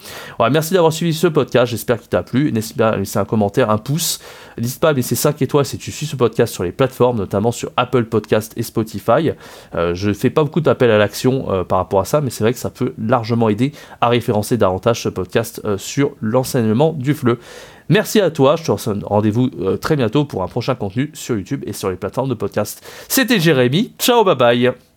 merci 0.50 0.74
d'avoir 0.74 0.92
suivi 0.92 1.14
ce 1.14 1.26
podcast. 1.26 1.70
J'espère 1.70 1.98
qu'il 1.98 2.08
t'a 2.08 2.22
plu. 2.22 2.52
N'hésite 2.52 2.76
pas 2.76 2.90
à 2.90 2.96
laisser 2.96 3.18
un 3.18 3.24
commentaire, 3.24 3.70
un 3.70 3.78
pouce. 3.78 4.20
N'hésite 4.58 4.80
pas 4.80 4.90
à 4.90 4.92
laisser 4.92 5.14
5 5.14 5.40
étoiles 5.42 5.64
si 5.64 5.78
tu 5.78 5.90
suis 5.90 6.06
ce 6.06 6.16
podcast 6.16 6.52
sur 6.52 6.64
les 6.64 6.72
plateformes, 6.72 7.18
notamment 7.18 7.52
sur 7.52 7.70
Apple 7.76 8.04
Podcast 8.04 8.52
et 8.56 8.62
Spotify. 8.62 9.30
je 9.74 10.12
fais 10.12 10.30
pas 10.30 10.44
beaucoup 10.44 10.60
d'appels 10.60 10.90
à 10.90 10.98
l'action 10.98 11.64
par 11.68 11.78
rapport 11.78 12.00
à 12.00 12.04
ça, 12.04 12.20
mais 12.20 12.30
c'est 12.30 12.44
vrai 12.44 12.52
que 12.52 12.58
ça 12.58 12.70
peut 12.70 12.94
largement 12.98 13.48
aider 13.48 13.72
à 14.00 14.08
référencer 14.08 14.56
davantage 14.56 15.02
ce 15.02 15.08
podcast 15.08 15.60
euh, 15.64 15.78
sur 15.78 16.12
l'enseignement 16.20 16.92
du 16.92 17.14
FLE. 17.14 17.37
Merci 17.88 18.20
à 18.20 18.30
toi, 18.30 18.56
je 18.56 18.64
te 18.64 18.90
donne 18.90 19.02
rendez-vous 19.04 19.48
euh, 19.60 19.76
très 19.76 19.96
bientôt 19.96 20.24
pour 20.24 20.42
un 20.42 20.48
prochain 20.48 20.74
contenu 20.74 21.10
sur 21.14 21.36
YouTube 21.36 21.64
et 21.66 21.72
sur 21.72 21.90
les 21.90 21.96
plateformes 21.96 22.28
de 22.28 22.34
podcast. 22.34 22.84
C'était 23.08 23.40
Jérémy, 23.40 23.94
ciao 23.98 24.24
bye 24.24 24.36
bye 24.36 24.87